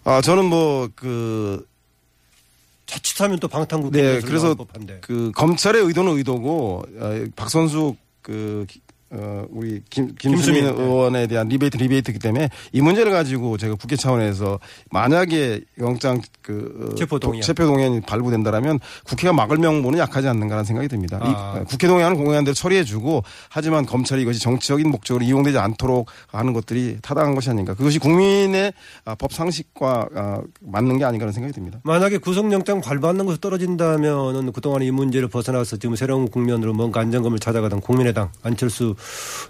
아 0.04 0.22
저는 0.22 0.46
뭐 0.46 0.90
그 0.96 1.66
자칫하면 2.92 3.40
또 3.40 3.48
방탄국회 3.48 4.02
네, 4.02 4.20
그래서. 4.20 4.54
그 5.02 5.32
검찰의 5.34 5.82
의도는 5.82 6.18
의도고 6.18 6.84
어, 7.00 7.26
박선수 7.38 7.96
그 8.22 8.66
기- 8.68 8.82
어, 9.14 9.46
우리 9.50 9.82
김, 9.90 10.16
김수민 10.16 10.62
김수민, 10.62 10.76
네. 10.76 10.82
의원에 10.82 11.28
대한 11.28 11.50
리베이트 11.50 11.76
리베이트이기 11.76 12.20
때문에 12.20 12.50
이 12.72 12.82
문제를 12.82 13.12
가지고 13.12 13.58
제가 13.58 13.76
국회 13.76 13.98
차원에서 13.98 14.60
만약에 14.90 15.62
영장 15.80 16.22
그 16.42 16.92
어, 16.92 16.96
체포 16.96 17.20
동의안. 17.20 17.42
체포 17.42 17.66
동의안이 17.66 18.02
발부된다라면 18.02 18.80
국회가 19.04 19.34
막을 19.34 19.58
명분은 19.58 20.00
약하지 20.00 20.30
않는가라는 20.30 20.64
생각이 20.64 20.88
듭니다. 20.88 21.18
이, 21.18 21.28
아. 21.28 21.60
어, 21.60 21.64
국회 21.66 21.88
동의안은 21.88 22.16
공의안대로 22.16 22.54
처리해주고 22.54 23.24
하지만 23.50 23.86
검찰이 23.86 24.22
이것이 24.22 24.40
정치적인 24.40 24.90
목적으로 24.90 25.26
이용되지 25.26 25.58
않도록 25.58 26.10
하는 26.28 26.54
것들이 26.54 27.00
타당한 27.02 27.36
것이 27.36 27.50
아닌가. 27.50 27.74
그것이 27.74 28.00
국민의 28.00 28.72
아, 29.04 29.16
법 29.16 29.34
상식과 29.34 30.08
아, 30.16 30.42
맞는 30.62 31.00
게 31.00 31.04
아닌가라는 31.04 31.34
생각이 31.34 31.54
듭니다. 31.54 31.82
만약에 31.84 32.18
구속영장 32.18 32.80
발부하는 32.80 33.26
것이 33.26 33.42
떨어진다면은 33.42 34.54
그동안 34.54 34.84
이 34.84 34.92
문제를 34.92 35.28
벗어나서 35.28 35.76
지금 35.76 35.98
새로운 35.98 36.30
국면으로 36.30 36.74
뭔가 36.74 37.02
안정감을 37.02 37.40
찾아가던 37.40 37.82
국민의당 37.82 38.30
안철수 38.42 38.96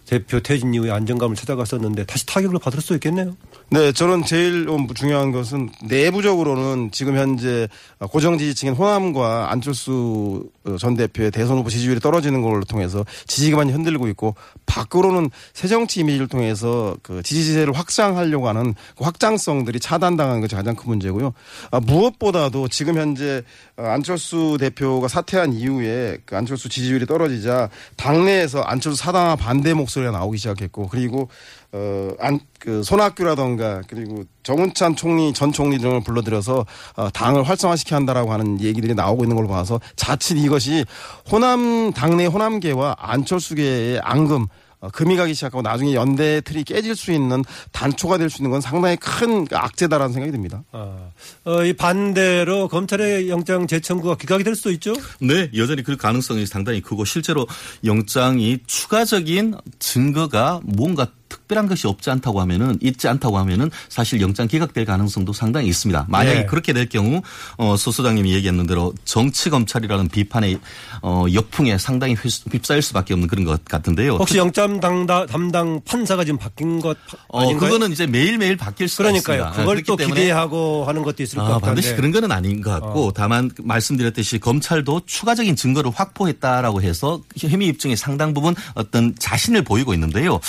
대표 0.05 0.39
퇴진 0.39 0.73
이후에 0.73 0.91
안정감을 0.91 1.35
찾아갔었는데 1.35 2.05
다시 2.05 2.25
타격을 2.25 2.59
받을 2.59 2.81
수 2.81 2.93
있겠네요. 2.95 3.35
네, 3.69 3.91
저는 3.91 4.25
제일 4.25 4.67
중요한 4.93 5.31
것은 5.31 5.69
내부적으로는 5.83 6.91
지금 6.91 7.17
현재 7.17 7.69
고정 7.99 8.37
지지층인 8.37 8.73
호남과 8.73 9.51
안철수 9.51 10.49
전 10.79 10.95
대표의 10.95 11.31
대선 11.31 11.57
후보 11.57 11.69
지지율이 11.69 11.99
떨어지는 12.01 12.41
걸 12.41 12.61
통해서 12.63 13.05
지지 13.27 13.49
기반이 13.49 13.71
흔들리고 13.71 14.07
있고 14.09 14.35
밖으로는 14.65 15.29
새 15.53 15.67
정치 15.67 16.01
이미지를 16.01 16.27
통해서 16.27 16.95
그 17.01 17.23
지지세를 17.23 17.73
확장하려고 17.73 18.47
하는 18.47 18.75
그 18.97 19.03
확장성들이 19.03 19.79
차단당하는 19.79 20.41
것이 20.41 20.55
가장 20.55 20.75
큰 20.75 20.89
문제고요. 20.89 21.33
아, 21.71 21.79
무엇보다도 21.79 22.67
지금 22.67 22.97
현재 22.97 23.43
어, 23.77 23.83
안철수 23.83 24.57
대표가 24.59 25.07
사퇴한 25.07 25.53
이후에 25.53 26.17
그 26.25 26.35
안철수 26.35 26.69
지지율이 26.69 27.05
떨어지자 27.05 27.69
당내에서 27.95 28.61
안철수 28.61 29.01
사당화 29.01 29.35
반대 29.41 29.73
목소리가 29.73 30.11
나오기 30.11 30.37
시작했고 30.37 30.87
그리고 30.87 31.29
어, 31.73 32.09
안, 32.19 32.39
그, 32.59 32.83
손학규라던가, 32.83 33.81
그리고 33.87 34.23
정운찬 34.43 34.97
총리, 34.97 35.33
전 35.33 35.53
총리 35.53 35.79
등을 35.79 36.01
불러들여서, 36.03 36.65
어, 36.97 37.09
당을 37.11 37.43
활성화시켜야 37.43 37.97
한다라고 37.97 38.33
하는 38.33 38.59
얘기들이 38.59 38.93
나오고 38.93 39.23
있는 39.23 39.37
걸로 39.37 39.47
봐서 39.47 39.79
자칫 39.95 40.37
이것이 40.37 40.85
호남, 41.31 41.93
당내 41.93 42.25
호남계와 42.25 42.97
안철수계의 42.99 44.01
앙금, 44.03 44.43
어, 44.43 44.47
금이 44.89 45.15
가기 45.15 45.33
시작하고 45.35 45.61
나중에 45.61 45.93
연대 45.93 46.41
틀이 46.41 46.63
깨질 46.63 46.95
수 46.95 47.11
있는 47.11 47.43
단초가 47.71 48.17
될 48.17 48.31
수 48.31 48.41
있는 48.41 48.49
건 48.51 48.61
상당히 48.61 48.95
큰 48.95 49.45
악재다라는 49.51 50.13
생각이 50.13 50.31
듭니다. 50.31 50.63
아, 50.71 51.09
어, 51.45 51.63
이 51.63 51.73
반대로 51.73 52.67
검찰의 52.67 53.29
영장 53.29 53.67
재청구가 53.67 54.15
기각이 54.15 54.43
될 54.43 54.55
수도 54.55 54.71
있죠. 54.71 54.93
네, 55.19 55.49
여전히 55.55 55.83
그 55.83 55.97
가능성이 55.97 56.45
상당히 56.45 56.81
크고 56.81 57.05
실제로 57.05 57.45
영장이 57.83 58.59
추가적인 58.65 59.55
증거가 59.79 60.61
뭔가 60.63 61.07
특별한 61.31 61.67
것이 61.67 61.87
없지 61.87 62.09
않다고 62.09 62.41
하면은 62.41 62.77
있지 62.81 63.07
않다고 63.07 63.37
하면은 63.39 63.71
사실 63.87 64.19
영장 64.21 64.47
기각될 64.47 64.83
가능성도 64.85 65.31
상당히 65.31 65.67
있습니다. 65.69 66.05
만약에 66.09 66.39
네. 66.41 66.45
그렇게 66.45 66.73
될 66.73 66.89
경우 66.89 67.21
어, 67.57 67.77
소 67.77 67.91
소장님이 67.91 68.33
얘기했는 68.33 68.67
대로 68.67 68.93
정치 69.05 69.49
검찰이라는 69.49 70.09
비판의 70.09 70.59
어, 71.01 71.25
역풍에 71.33 71.77
상당히 71.77 72.15
휩- 72.15 72.53
휩싸일 72.53 72.81
수밖에 72.81 73.13
없는 73.13 73.27
그런 73.29 73.45
것 73.45 73.63
같은데요. 73.65 74.15
혹시 74.15 74.37
영장 74.37 74.79
담당, 74.81 75.25
담당 75.25 75.79
판사가 75.85 76.25
지금 76.25 76.37
바뀐 76.37 76.79
것 76.81 76.97
어, 77.29 77.41
아닌가요? 77.41 77.69
그거는 77.71 77.91
이제 77.93 78.05
매일 78.05 78.37
매일 78.37 78.57
바뀔 78.57 78.87
수가 78.89 79.03
그러니까요. 79.09 79.37
있습니다. 79.43 79.51
그걸 79.61 79.83
그렇기 79.83 79.87
또 79.87 79.95
기대하고 80.13 80.85
하는 80.85 81.01
것도 81.03 81.23
있을 81.23 81.37
것 81.37 81.45
아, 81.45 81.47
같은데. 81.53 81.65
반드시 81.65 81.95
그런 81.95 82.11
건 82.11 82.31
아닌 82.31 82.61
것 82.61 82.71
같고 82.71 83.07
어. 83.07 83.11
다만 83.13 83.49
말씀드렸듯이 83.61 84.39
검찰도 84.39 85.01
추가적인 85.05 85.55
증거를 85.55 85.91
확보했다라고 85.93 86.81
해서 86.81 87.21
혐의 87.37 87.67
입증에 87.67 87.95
상당 87.95 88.33
부분 88.33 88.55
어떤 88.73 89.15
자신을 89.17 89.63
보이고 89.63 89.93
있는데요. 89.93 90.39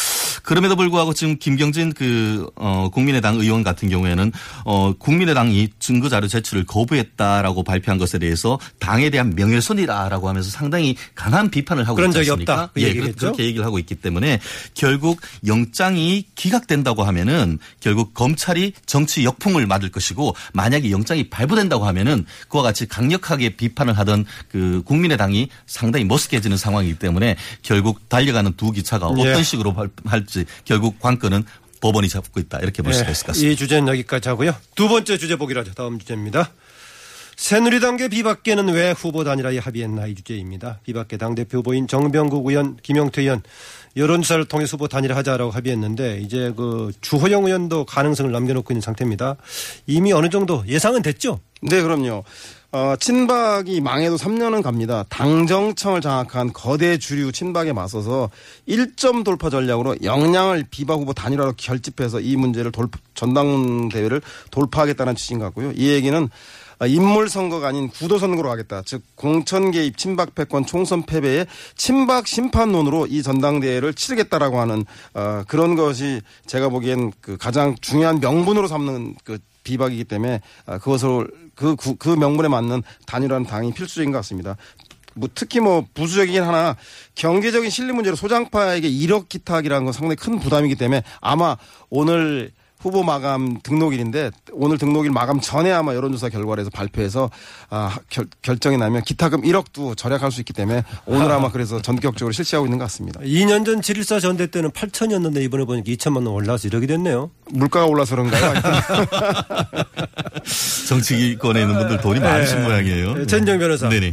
그럼에도 0.42 0.71
그럼에도 0.72 0.76
불구하고 0.76 1.14
지금 1.14 1.36
김경진 1.38 1.92
그, 1.92 2.48
어, 2.56 2.88
국민의당 2.92 3.36
의원 3.36 3.62
같은 3.62 3.88
경우에는 3.88 4.32
어, 4.64 4.92
국민의당이 4.98 5.68
증거자료 5.78 6.28
제출을 6.28 6.64
거부했다라고 6.64 7.62
발표한 7.62 7.98
것에 7.98 8.18
대해서 8.18 8.58
당에 8.78 9.10
대한 9.10 9.34
명예훼손이다라고 9.34 10.28
하면서 10.28 10.50
상당히 10.50 10.96
강한 11.14 11.50
비판을 11.50 11.84
하고 11.84 11.96
그런 11.96 12.10
있지 12.10 12.24
적이? 12.24 12.42
없다. 12.42 12.70
그 12.74 12.82
예, 12.82 12.88
얘기겠죠? 12.88 13.16
그렇게 13.18 13.44
얘기를 13.44 13.64
하고 13.64 13.78
있기 13.78 13.94
때문에 13.96 14.40
결국 14.74 15.20
영장이 15.46 16.24
기각된다고 16.34 17.04
하면은 17.04 17.58
결국 17.80 18.14
검찰이 18.14 18.72
정치 18.86 19.24
역풍을 19.24 19.66
맞을 19.66 19.90
것이고 19.90 20.34
만약에 20.54 20.90
영장이 20.90 21.28
발부된다고 21.30 21.86
하면은 21.86 22.24
그와 22.48 22.62
같이 22.62 22.86
강력하게 22.86 23.56
비판을 23.56 23.96
하던 23.98 24.24
그 24.50 24.82
국민의당이 24.84 25.48
상당히 25.66 26.06
머쓱해지는 26.08 26.56
상황이기 26.56 26.98
때문에 26.98 27.36
결국 27.62 28.08
달려가는 28.08 28.52
두 28.56 28.70
기차가 28.72 29.10
예. 29.18 29.30
어떤 29.30 29.42
식으로 29.44 29.74
발- 29.74 29.90
할지 30.04 30.44
결국 30.64 31.00
관건은 31.00 31.44
법원이 31.80 32.08
잡고 32.08 32.40
있다 32.40 32.58
이렇게 32.60 32.82
볼 32.82 32.94
수가 32.94 33.10
있을 33.10 33.26
것 33.26 33.28
같습니다. 33.28 33.52
이 33.52 33.56
주제는 33.56 33.88
여기까지 33.88 34.28
하고요. 34.28 34.54
두 34.74 34.88
번째 34.88 35.18
주제 35.18 35.36
보기로 35.36 35.60
하죠. 35.60 35.74
다음 35.74 35.98
주제입니다. 35.98 36.52
새누리당계 37.36 38.08
비박계는 38.08 38.68
왜 38.68 38.92
후보 38.92 39.24
단일화에 39.24 39.58
합의했나 39.58 40.06
이 40.06 40.14
주제입니다. 40.14 40.78
비박계 40.84 41.16
당대표 41.16 41.58
후보인 41.58 41.88
정병국 41.88 42.46
의원, 42.46 42.76
김용태 42.82 43.22
의원 43.22 43.42
여론조사를 43.96 44.44
통해 44.46 44.64
후보 44.68 44.86
단일화하자라고 44.86 45.50
합의했는데 45.50 46.20
이제 46.20 46.52
그 46.56 46.92
주호영 47.00 47.46
의원도 47.46 47.84
가능성을 47.86 48.30
남겨놓고 48.30 48.72
있는 48.72 48.80
상태입니다. 48.80 49.36
이미 49.86 50.12
어느 50.12 50.28
정도 50.28 50.62
예상은 50.68 51.02
됐죠. 51.02 51.40
네, 51.62 51.82
그럼요. 51.82 52.22
어, 52.74 52.96
친박이 52.98 53.82
망해도 53.82 54.16
3년은 54.16 54.62
갑니다. 54.62 55.04
당정청을 55.10 56.00
장악한 56.00 56.54
거대 56.54 56.96
주류 56.96 57.30
친박에 57.30 57.74
맞서서 57.74 58.30
1점 58.66 59.24
돌파 59.24 59.50
전략으로 59.50 59.96
역량을 60.02 60.64
비박 60.70 60.98
후보 60.98 61.12
단일화로 61.12 61.52
결집해서 61.58 62.20
이 62.20 62.34
문제를 62.36 62.72
돌, 62.72 62.88
전당대회를 63.14 64.22
돌파하겠다는 64.50 65.16
취지인 65.16 65.40
것 65.40 65.46
같고요. 65.46 65.72
이 65.72 65.90
얘기는 65.90 66.30
어, 66.78 66.86
인물 66.86 67.28
선거가 67.28 67.68
아닌 67.68 67.90
구도 67.90 68.16
선거로 68.16 68.50
하겠다. 68.50 68.80
즉 68.86 69.02
공천 69.16 69.70
개입 69.70 69.98
친박 69.98 70.34
패권 70.34 70.64
총선 70.64 71.02
패배에 71.02 71.44
친박 71.76 72.26
심판론으로 72.26 73.06
이 73.06 73.22
전당대회를 73.22 73.92
치르겠다라고 73.92 74.58
하는 74.58 74.86
어, 75.12 75.42
그런 75.46 75.76
것이 75.76 76.22
제가 76.46 76.70
보기엔 76.70 77.12
그 77.20 77.36
가장 77.36 77.76
중요한 77.82 78.18
명분으로 78.18 78.66
삼는 78.66 79.16
그 79.24 79.38
비박이기 79.64 80.04
때문에 80.04 80.40
아, 80.66 80.78
그것을 80.78 81.28
그, 81.54 81.76
구- 81.76 81.96
그 81.96 82.08
명분에 82.10 82.48
맞는 82.48 82.82
단일화는 83.06 83.46
당연히 83.46 83.72
필수적인 83.74 84.10
것 84.12 84.18
같습니다. 84.18 84.56
뭐 85.14 85.28
특히 85.34 85.60
뭐 85.60 85.84
부수적이긴 85.92 86.42
하나 86.42 86.76
경제적인 87.14 87.68
실리 87.70 87.92
문제로 87.92 88.16
소장파에게 88.16 88.88
1억 88.90 89.28
기탁이라는 89.28 89.84
건 89.84 89.92
상당히 89.92 90.16
큰 90.16 90.38
부담이기 90.40 90.74
때문에 90.76 91.02
아마 91.20 91.56
오늘 91.90 92.50
후보 92.82 93.04
마감 93.04 93.60
등록일인데 93.62 94.30
오늘 94.52 94.76
등록일 94.76 95.12
마감 95.12 95.40
전에 95.40 95.70
아마 95.70 95.94
여론조사 95.94 96.30
결과를 96.30 96.62
해서 96.62 96.70
발표해서 96.70 97.30
아, 97.70 97.96
결, 98.10 98.26
결정이 98.42 98.76
나면 98.76 99.02
기타금 99.02 99.42
1억도 99.42 99.96
절약할 99.96 100.32
수 100.32 100.40
있기 100.40 100.52
때문에 100.52 100.82
오늘 101.06 101.30
아마 101.30 101.50
그래서 101.52 101.80
전격적으로 101.80 102.32
실시하고 102.32 102.66
있는 102.66 102.78
것 102.78 102.84
같습니다. 102.84 103.20
2년 103.20 103.64
전 103.64 103.80
7.14 103.80 104.20
전대 104.20 104.48
때는 104.48 104.70
8천이었는데 104.70 105.42
이번에 105.44 105.64
보니까 105.64 105.90
2천만 105.92 106.16
원 106.16 106.28
올라서 106.28 106.66
이렇게 106.66 106.86
됐네요. 106.86 107.30
물가가 107.50 107.86
올라서 107.86 108.16
그런가요? 108.16 108.52
정치권에 110.88 111.60
있는 111.60 111.78
분들 111.78 112.00
돈이 112.00 112.18
많으신 112.18 112.64
모양이에요. 112.64 113.14
네, 113.14 113.26
전정 113.26 113.58
변호사. 113.58 113.88
네네. 113.88 114.12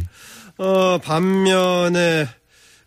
어, 0.58 0.98
반면에 1.02 2.28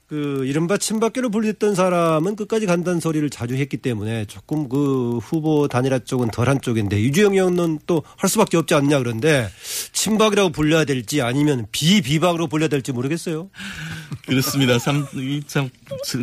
그 0.07 0.45
이른바 0.45 0.77
친박계로 0.77 1.29
분리됐던 1.31 1.75
사람은 1.75 2.35
끝까지 2.35 2.65
간다는 2.65 2.99
소리를 2.99 3.27
자주 3.29 3.55
했기 3.55 3.77
때문에 3.77 4.25
조금 4.25 4.69
그 4.69 5.17
후보 5.19 5.67
단일화 5.67 5.99
쪽은 5.99 6.29
덜한 6.29 6.61
쪽인데 6.61 7.01
유주영 7.01 7.33
의원은 7.33 7.79
또 7.87 8.03
할 8.17 8.29
수밖에 8.29 8.57
없지 8.57 8.73
않냐 8.75 8.99
그런데 8.99 9.49
친박이라고 9.93 10.49
불려야 10.51 10.83
될지 10.85 11.21
아니면 11.21 11.65
비비박으로 11.71 12.47
불려야 12.47 12.67
될지 12.69 12.91
모르겠어요. 12.91 13.49
그렇습니다. 14.27 14.77
참, 14.77 15.05
이참 15.15 15.69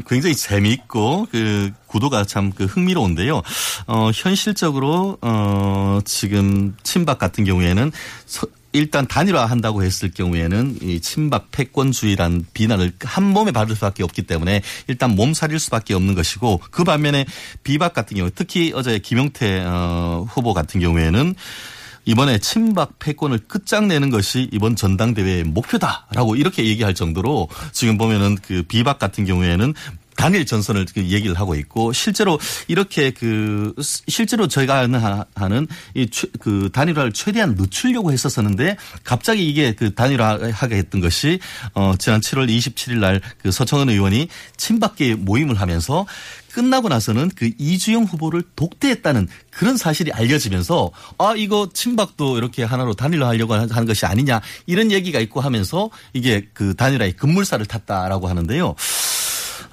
굉장히 0.07 0.37
재미있고 0.37 1.27
그 1.31 1.71
구도가 1.87 2.25
참 2.25 2.51
그 2.53 2.65
흥미로운데요. 2.65 3.43
어, 3.87 4.11
현실적으로 4.15 5.17
어, 5.23 6.01
지금 6.05 6.77
친박 6.83 7.19
같은 7.19 7.45
경우에는 7.45 7.91
서- 8.27 8.47
일단 8.73 9.07
단일화한다고 9.07 9.83
했을 9.83 10.11
경우에는 10.11 10.79
이 10.83 11.01
친박 11.01 11.51
패권주의란 11.51 12.47
비난을 12.55 12.93
한 13.03 13.25
몸에 13.25 13.51
받을 13.51 13.75
수밖에 13.75 14.03
없기 14.03 14.23
때문에 14.23 14.63
일단 14.87 15.15
몸살일 15.15 15.59
수밖에 15.59 15.95
없는 15.95 16.15
것이고 16.15 16.61
그 16.71 16.85
반면에 16.85 17.27
비박 17.65 17.95
같은 17.95 18.17
경우 18.17 18.31
특히 18.35 18.73
어제 18.75 18.99
김용태 18.99 19.65
어, 19.67 20.27
후보 20.29 20.55
같은 20.55 20.81
경우에는 20.81 21.35
이번에 22.07 22.39
친박 22.39 22.99
패권을 22.99 23.41
끝장내는 23.47 24.11
것이 24.11 24.49
이번 24.53 24.75
전당대회의 24.75 25.45
목표다라고 25.45 26.35
이렇게 26.37 26.65
얘기할 26.65 26.95
정도로 26.95 27.49
지금 27.73 27.99
보면은 27.99 28.37
그 28.37 28.63
비박 28.63 28.99
같은 28.99 29.25
경우에는 29.25 29.75
단일 30.17 30.47
전선을 30.47 30.87
그 30.95 31.03
얘기를 31.03 31.39
하고 31.39 31.55
있고 31.55 31.93
실제로 31.93 32.39
이렇게 32.69 33.11
그 33.11 33.75
실제로 34.09 34.49
저희가 34.49 34.89
하는 35.35 35.67
이 35.95 36.07
그 36.39 36.71
단일화를 36.73 37.13
최대한 37.13 37.55
늦추려고 37.55 38.13
했었었는데 38.13 38.77
갑자기 39.05 39.49
이게 39.49 39.75
그 39.75 39.95
단일화하게 39.95 40.77
했던 40.77 41.01
것이 41.01 41.39
어 41.75 41.95
지난 41.99 42.21
7월 42.21 42.49
27일 42.49 42.99
날 42.99 43.21
그 43.43 43.51
서청원 43.51 43.89
의원이 43.91 44.29
친박계 44.57 45.15
모임을 45.17 45.61
하면서 45.61 46.07
끝나고 46.53 46.89
나서는 46.89 47.31
그 47.37 47.51
이주영 47.59 48.05
후보를 48.05 48.43
독대했다는 48.57 49.29
그런 49.51 49.77
사실이 49.77 50.13
알려지면서 50.13 50.91
아 51.19 51.35
이거 51.37 51.69
친박도 51.73 52.39
이렇게 52.39 52.65
하나로 52.65 52.95
단일화하려고 52.95 53.55
하는 53.55 53.87
것이 53.87 54.05
아니냐 54.07 54.41
이런 54.67 54.91
얘기가 54.91 55.21
있고 55.21 55.41
하면서 55.41 55.91
이게 56.13 56.49
그 56.53 56.75
단일화의 56.75 57.13
급물살을 57.13 57.67
탔다라고 57.67 58.29
하는데요. 58.29 58.75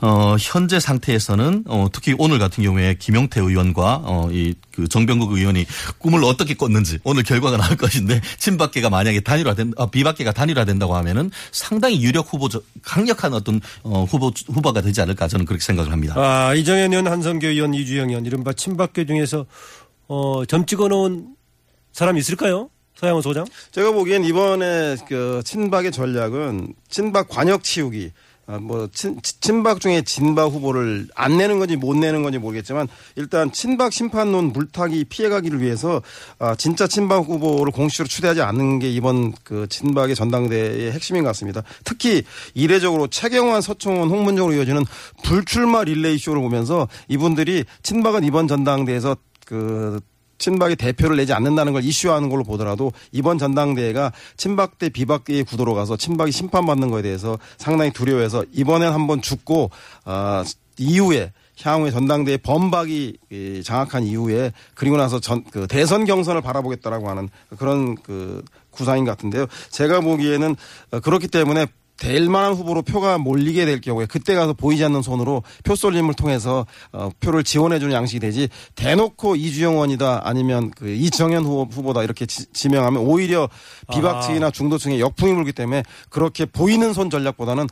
어, 0.02 0.36
현재 0.39 0.80
상태에서는 0.80 1.64
어, 1.68 1.88
특히 1.91 2.16
오늘 2.18 2.39
같은 2.39 2.64
경우에 2.64 2.95
김용태 3.00 3.41
의원과 3.41 4.02
어, 4.04 4.30
이그 4.32 4.88
정병국 4.88 5.34
의원이 5.34 5.66
꿈을 5.98 6.24
어떻게 6.24 6.54
꿨는지 6.54 7.00
오늘 7.04 7.24
결과가 7.24 7.58
나올 7.58 7.76
것인데 7.76 8.22
친박계가 8.38 8.89
만약에 8.89 9.22
단일화된 9.22 9.74
아, 9.78 9.88
비박계가 9.88 10.34
단일화된다고 10.34 10.95
하면은 10.95 11.32
상당히 11.52 12.02
유력 12.02 12.32
후보 12.32 12.48
강력한 12.84 13.34
어떤 13.34 13.60
어, 13.84 14.04
후보 14.04 14.32
후보가 14.48 14.82
되지 14.82 15.02
않을까 15.02 15.28
저는 15.28 15.45
그렇게 15.45 15.64
생각을 15.64 15.91
합니다. 15.91 16.14
아, 16.18 16.54
이정현 16.54 16.91
의원, 16.91 17.08
한성교 17.08 17.48
의원, 17.48 17.74
이주영 17.74 18.10
의원 18.10 18.26
이른바 18.26 18.54
친박계 18.54 19.06
중에서 19.06 19.45
어, 20.08 20.45
점 20.45 20.66
찍어놓은 20.66 21.36
사람이 21.91 22.20
있을까요? 22.20 22.70
서양원 22.95 23.22
소장? 23.22 23.45
제가 23.72 23.91
보기엔 23.91 24.24
이번에 24.24 24.95
그 25.08 25.41
친박의 25.45 25.91
전략은 25.91 26.74
친박 26.89 27.30
관역 27.30 27.64
치우기. 27.64 28.12
아, 28.50 28.60
뭐, 28.60 28.88
친, 28.93 29.20
친박 29.22 29.82
중에 29.82 30.04
진박 30.04 30.54
후보를 30.54 31.08
안 31.16 31.38
내는 31.38 31.60
건지 31.60 31.76
못 31.76 31.98
내는 31.98 32.24
건지 32.24 32.38
모르겠지만 32.38 32.88
일단 33.18 33.52
친박 33.52 33.91
심판론 33.91 34.54
물타기 34.54 35.04
피해가기를 35.06 35.62
위해서 35.62 36.02
아, 36.39 36.56
진짜 36.56 36.88
친박 36.88 37.28
후보를 37.28 37.74
공식으로 37.74 38.08
추대하지 38.08 38.41
않는 38.41 38.80
게 38.80 38.89
이번 38.89 39.34
그 39.43 39.68
친박의 39.68 40.16
전당대회의 40.16 40.93
핵심인 40.93 41.24
것 41.24 41.30
같습니다. 41.30 41.62
특히 41.84 42.24
이례적으로 42.54 43.08
최경환, 43.08 43.60
서청원, 43.60 44.10
홍문정으로 44.10 44.56
이어지는 44.56 44.86
불출마 45.24 45.84
릴레이 45.84 46.18
쇼를 46.18 46.41
보면서 46.41 46.88
이분들이 47.10 47.66
친박은 47.84 48.24
이번 48.24 48.48
전당대회에서 48.48 49.18
그 49.45 50.00
친박이 50.38 50.75
대표를 50.75 51.17
내지 51.17 51.33
않는다는 51.33 51.73
걸 51.73 51.83
이슈화하는 51.83 52.29
걸로 52.29 52.43
보더라도 52.43 52.91
이번 53.11 53.38
전당대회가 53.38 54.11
친박 54.35 54.77
대 54.77 54.89
비박의 54.89 55.43
구도로 55.45 55.73
가서 55.73 55.97
친박이 55.97 56.31
심판받는 56.31 56.89
거에 56.91 57.01
대해서 57.01 57.39
상당히 57.57 57.91
두려워해서 57.91 58.45
이번엔 58.51 58.91
한번 58.93 59.21
죽고 59.21 59.71
아 60.05 60.43
이후에 60.77 61.31
향후에 61.59 61.89
전당대회 61.89 62.38
범박이 62.38 63.17
이, 63.31 63.61
장악한 63.63 64.03
이후에 64.03 64.53
그리고 64.75 64.97
나서 64.97 65.19
전 65.19 65.43
그 65.51 65.67
대선 65.67 66.05
경선을 66.05 66.41
바라보겠다라고 66.41 67.09
하는 67.09 67.29
그런 67.57 67.95
그 67.95 68.43
구상인 68.69 69.05
것 69.05 69.11
같은데요. 69.11 69.47
제가 69.71 70.01
보기에는 70.01 70.55
어, 70.91 70.99
그렇기 70.99 71.27
때문에 71.27 71.67
될 71.98 72.30
만한 72.30 72.54
후보로 72.54 72.84
표가 72.84 73.18
몰리게 73.18 73.66
될 73.66 73.82
경우에 73.82 74.06
그때 74.06 74.36
가서 74.36 74.54
보이지 74.54 74.84
않는 74.86 75.02
손으로 75.02 75.43
표 75.64 75.76
쏠림을 75.76 76.14
통해서 76.14 76.66
어, 76.91 77.10
표를 77.20 77.43
지원해 77.43 77.80
주는 77.80 77.93
양식이 77.93 78.20
되지 78.20 78.50
대놓고 78.76 79.36
이주영 79.36 79.74
의원이다 79.74 80.22
아니면 80.24 80.72
그 80.72 80.89
이정현 80.89 81.43
후보, 81.43 81.68
후보다 81.72 82.04
이렇게 82.04 82.26
지, 82.26 82.70
명하면 82.70 83.02
오히려 83.02 83.50
비박층이나 83.91 84.52
중도층에 84.52 85.00
역풍이 85.00 85.34
불기 85.34 85.52
때문에 85.54 85.84
그렇게 86.10 86.45
보이는 86.45 86.93
손 86.93 87.10
전략보다는 87.10 87.68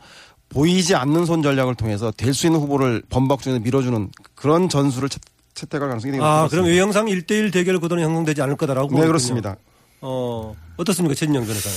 보이지 0.48 0.94
않는 0.94 1.26
손 1.26 1.42
전략을 1.42 1.74
통해서 1.74 2.10
될 2.10 2.32
수 2.32 2.46
있는 2.46 2.60
후보를 2.60 3.02
범박 3.08 3.42
중에서 3.42 3.60
밀어주는 3.60 4.10
그런 4.34 4.68
전술을 4.68 5.08
채, 5.08 5.18
채택할 5.54 5.88
가능성이 5.88 6.12
되게 6.12 6.22
아, 6.24 6.42
높습니다. 6.42 6.48
그럼 6.50 6.66
외형상 6.66 7.06
1대1 7.06 7.52
대결 7.52 7.78
구도는 7.80 8.04
형성되지 8.04 8.42
않을 8.42 8.56
거다라고. 8.56 8.94
네. 9.00 9.06
그렇습니다. 9.06 9.56
어, 10.00 10.54
어떻습니까? 10.76 11.14
최진영 11.14 11.46
변호사는. 11.46 11.76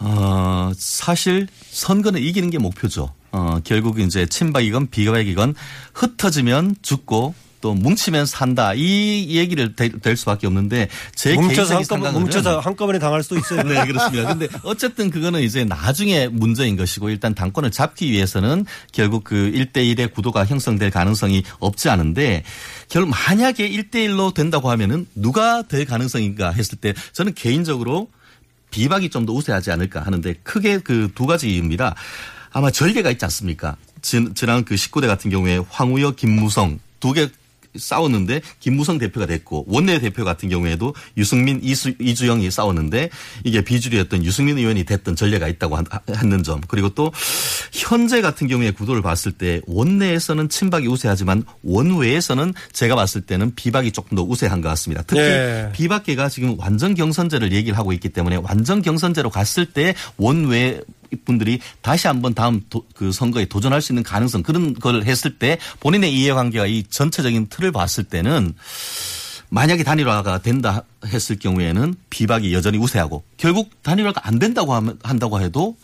어, 0.00 0.72
사실 0.76 1.48
선거는 1.70 2.20
이기는 2.22 2.50
게 2.50 2.58
목표죠. 2.58 3.12
어, 3.32 3.60
결국 3.64 4.00
이제 4.00 4.26
친박이건 4.26 4.88
비박이건 4.90 5.54
흩어지면 5.94 6.76
죽고 6.82 7.34
또 7.60 7.74
뭉치면 7.74 8.26
산다 8.26 8.72
이 8.74 9.36
얘기를 9.36 9.74
될, 9.74 9.90
될 9.98 10.16
수밖에 10.16 10.46
없는데 10.46 10.88
제 11.14 11.34
뭉쳐서 11.34 11.76
한꺼번에 11.76 12.18
뭉쳐서 12.18 12.60
한꺼번에 12.60 12.98
당할 12.98 13.22
수도 13.22 13.36
있어요. 13.36 13.62
네, 13.62 13.84
그렇습니다. 13.84 14.28
근데 14.28 14.46
어쨌든 14.62 15.10
그거는 15.10 15.42
이제 15.42 15.64
나중에 15.64 16.28
문제인 16.28 16.76
것이고 16.76 17.10
일단 17.10 17.34
당권을 17.34 17.70
잡기 17.70 18.10
위해서는 18.10 18.64
결국 18.92 19.24
그 19.24 19.50
1대1의 19.52 20.12
구도가 20.12 20.46
형성될 20.46 20.90
가능성이 20.90 21.42
없지 21.58 21.88
않은데 21.88 22.44
결국 22.88 23.10
만약에 23.10 23.68
1대1로 23.68 24.32
된다고 24.32 24.70
하면은 24.70 25.06
누가 25.14 25.62
될 25.62 25.84
가능성인가 25.84 26.50
했을 26.52 26.78
때 26.78 26.94
저는 27.12 27.34
개인적으로 27.34 28.08
비박이 28.70 29.10
좀 29.10 29.26
더 29.26 29.32
우세하지 29.32 29.70
않을까 29.70 30.02
하는데 30.02 30.34
크게 30.42 30.78
그 30.78 31.10
두 31.14 31.26
가지입니다. 31.26 31.94
아마 32.52 32.70
전례가 32.70 33.10
있지 33.10 33.24
않습니까? 33.24 33.76
지- 34.02 34.32
지난 34.34 34.64
그 34.64 34.74
19대 34.74 35.06
같은 35.06 35.30
경우에 35.30 35.58
황우여, 35.70 36.12
김무성 36.12 36.78
두 37.00 37.12
개 37.12 37.28
싸웠는데 37.76 38.40
김무성 38.60 38.98
대표가 38.98 39.26
됐고 39.26 39.64
원내 39.68 40.00
대표 40.00 40.24
같은 40.24 40.48
경우에도 40.48 40.94
유승민 41.16 41.60
이수, 41.62 41.92
이주영이 42.00 42.50
싸웠는데 42.50 43.10
이게 43.44 43.62
비주류였던 43.62 44.24
유승민 44.24 44.58
의원이 44.58 44.84
됐던 44.84 45.16
전례가 45.16 45.48
있다고 45.48 45.76
한- 45.76 45.84
하는 46.12 46.42
점 46.42 46.60
그리고 46.68 46.88
또 46.90 47.12
현재 47.72 48.20
같은 48.20 48.46
경우에 48.48 48.70
구도를 48.70 49.02
봤을 49.02 49.32
때 49.32 49.60
원내에서는 49.66 50.48
친박이 50.48 50.86
우세하지만 50.86 51.44
원외에서는 51.62 52.54
제가 52.72 52.96
봤을 52.96 53.20
때는 53.22 53.54
비박이 53.54 53.92
조금 53.92 54.16
더 54.16 54.22
우세한 54.22 54.60
것 54.60 54.68
같습니다. 54.70 55.02
특히 55.06 55.20
네. 55.22 55.70
비박계가 55.72 56.28
지금 56.28 56.56
완전 56.58 56.94
경선제를 56.94 57.52
얘기를 57.52 57.76
하고 57.78 57.92
있기 57.92 58.08
때문에 58.10 58.36
완전 58.36 58.82
경선제로 58.82 59.30
갔을 59.30 59.66
때 59.66 59.94
원외 60.16 60.80
분들이 61.24 61.60
다시 61.82 62.06
한번 62.06 62.34
다음 62.34 62.60
도- 62.70 62.84
그 62.94 63.12
선거에 63.12 63.44
도전할 63.46 63.80
수 63.82 63.92
있는 63.92 64.02
가능성 64.02 64.42
그런 64.42 64.74
걸 64.74 65.04
했을 65.04 65.38
때 65.38 65.58
본인의 65.80 66.12
이해관계가 66.14 66.66
이 66.66 66.84
전체적인 66.88 67.48
틀을 67.48 67.72
봤을 67.72 68.04
때는 68.04 68.54
만약에 69.50 69.82
단일화가 69.82 70.42
된다 70.42 70.84
했을 71.06 71.38
경우에는 71.38 71.94
비박이 72.10 72.52
여전히 72.52 72.76
우세하고 72.78 73.24
결국 73.38 73.70
단일화가 73.82 74.20
안 74.26 74.38
된다고 74.38 74.74
한다고 75.02 75.40
해도 75.40 75.76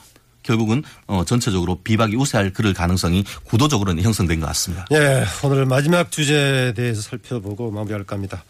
결국은 0.42 0.82
어 1.06 1.24
전체적으로 1.24 1.80
비박이 1.82 2.16
우세할 2.16 2.52
그럴 2.52 2.74
가능성이 2.74 3.24
구도적으로는 3.44 4.02
형성된 4.02 4.40
것 4.40 4.46
같습니다. 4.48 4.84
예, 4.92 5.24
오늘 5.42 5.64
마지막 5.64 6.10
주제에 6.12 6.74
대해서 6.74 7.00
살펴보고 7.00 7.70
마무리할까 7.70 8.14
합니다. 8.16 8.44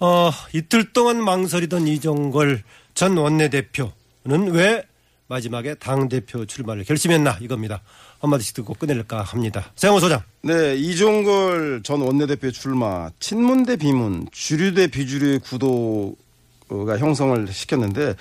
어, 0.00 0.30
이틀 0.52 0.92
동안 0.92 1.22
망설이던 1.24 1.88
이종걸 1.88 2.62
전 2.94 3.16
원내대표는 3.16 4.50
왜 4.52 4.82
마지막에 5.30 5.76
당대표 5.76 6.44
출마를 6.44 6.82
결심했나 6.82 7.38
이겁니다. 7.40 7.82
한마디씩 8.18 8.52
듣고 8.56 8.74
끝낼까 8.74 9.22
합니다. 9.22 9.70
세영호 9.76 10.00
소장. 10.00 10.22
네, 10.42 10.74
이종걸 10.74 11.82
전 11.84 12.00
원내대표 12.00 12.50
출마, 12.50 13.10
친문 13.20 13.64
대 13.64 13.76
비문, 13.76 14.26
주류 14.32 14.74
대 14.74 14.88
비주류의 14.88 15.38
구도가 15.38 16.98
형성을 16.98 17.46
시켰는데 17.46 18.16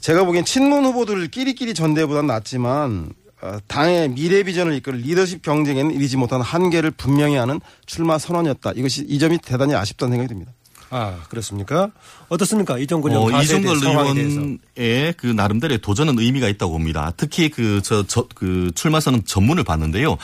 제가 0.00 0.24
보기엔 0.24 0.44
친문 0.44 0.84
후보들 0.84 1.28
끼리끼리 1.28 1.74
전대보다는 1.74 2.26
낫지만 2.26 3.12
어, 3.40 3.58
당의 3.68 4.08
미래 4.08 4.42
비전을 4.42 4.74
이끌 4.74 4.96
리더십 4.96 5.42
경쟁에는 5.42 5.94
이르지 5.94 6.16
못한 6.16 6.40
한계를 6.40 6.90
분명히 6.90 7.36
하는 7.36 7.60
출마 7.86 8.18
선언이었다. 8.18 8.72
이것이 8.72 9.04
이 9.08 9.20
점이 9.20 9.38
대단히 9.38 9.76
아쉽다는 9.76 10.12
생각이 10.12 10.28
듭니다. 10.28 10.52
아, 10.94 11.22
그렇습니까? 11.30 11.90
어떻습니까? 12.28 12.76
이종걸 12.78 13.12
어, 13.12 13.14
의원 13.30 13.80
상황에 13.80 14.14
대해서. 14.14 14.40
의원의 14.76 15.14
그 15.16 15.26
나름대로의 15.26 15.80
도전은 15.80 16.18
의미가 16.18 16.48
있다고 16.48 16.72
봅니다. 16.72 17.12
특히 17.16 17.48
그저저그 17.48 18.72
출마 18.74 19.00
선언 19.00 19.24
전문을 19.24 19.64
봤는데요. 19.64 20.18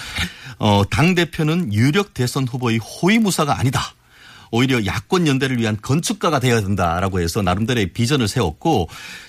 어, 0.59 0.83
당 0.91 1.15
대표는 1.15 1.73
유력 1.73 2.13
대선 2.13 2.47
후보의 2.47 2.79
호위무사가 2.79 3.59
아니다. 3.59 3.81
오히려 4.51 4.85
야권 4.85 5.27
연대를 5.27 5.59
위한 5.59 5.79
건축가가 5.81 6.39
되어야 6.39 6.61
된다라고 6.61 7.21
해서 7.21 7.41
나름대로의 7.41 7.93
비전을 7.95 8.29
세웠고 8.29 8.89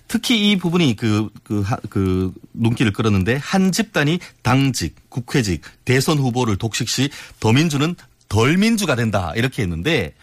특히 0.09 0.51
이 0.51 0.57
부분이 0.57 0.95
그, 0.97 1.29
그, 1.43 1.61
하- 1.61 1.77
그 1.89 2.33
눈길을 2.53 2.91
끌었는데 2.91 3.35
한 3.35 3.71
집단이 3.71 4.19
당직, 4.43 4.95
국회직, 5.09 5.61
대선 5.85 6.17
후보를 6.19 6.57
독식 6.57 6.89
시 6.89 7.09
더민주는 7.39 7.95
덜 8.27 8.57
민주가 8.57 8.95
된다 8.95 9.31
이렇게 9.35 9.61
했는데 9.61 10.13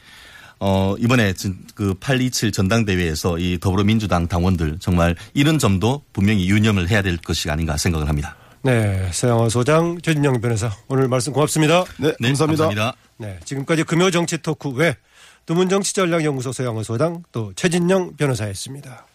어, 0.58 0.94
이번에 0.98 1.32
진- 1.34 1.58
그827 1.74 2.52
전당대회에서 2.52 3.38
이 3.38 3.58
더불어민주당 3.60 4.26
당원들 4.26 4.78
정말 4.80 5.14
이런 5.34 5.58
점도 5.58 6.02
분명히 6.12 6.48
유념을 6.48 6.88
해야 6.88 7.02
될 7.02 7.16
것이 7.18 7.50
아닌가 7.50 7.76
생각을 7.76 8.08
합니다. 8.08 8.36
네, 8.62 9.08
세영호 9.12 9.48
소장, 9.50 9.98
최진영 10.02 10.40
변호사 10.40 10.70
오늘 10.88 11.08
말씀 11.08 11.32
고맙습니다. 11.32 11.84
네, 11.98 12.12
네, 12.18 12.28
감사합니다. 12.28 12.64
감사합니다. 12.66 12.96
네, 13.18 13.38
지금까지 13.44 13.84
금요 13.84 14.10
정치 14.10 14.38
토크 14.38 14.70
외 14.70 14.96
두문정치전략연구소 15.46 16.52
서영호 16.52 16.82
소장 16.82 17.22
또 17.32 17.52
최진영 17.54 18.16
변호사였습니다. 18.16 19.06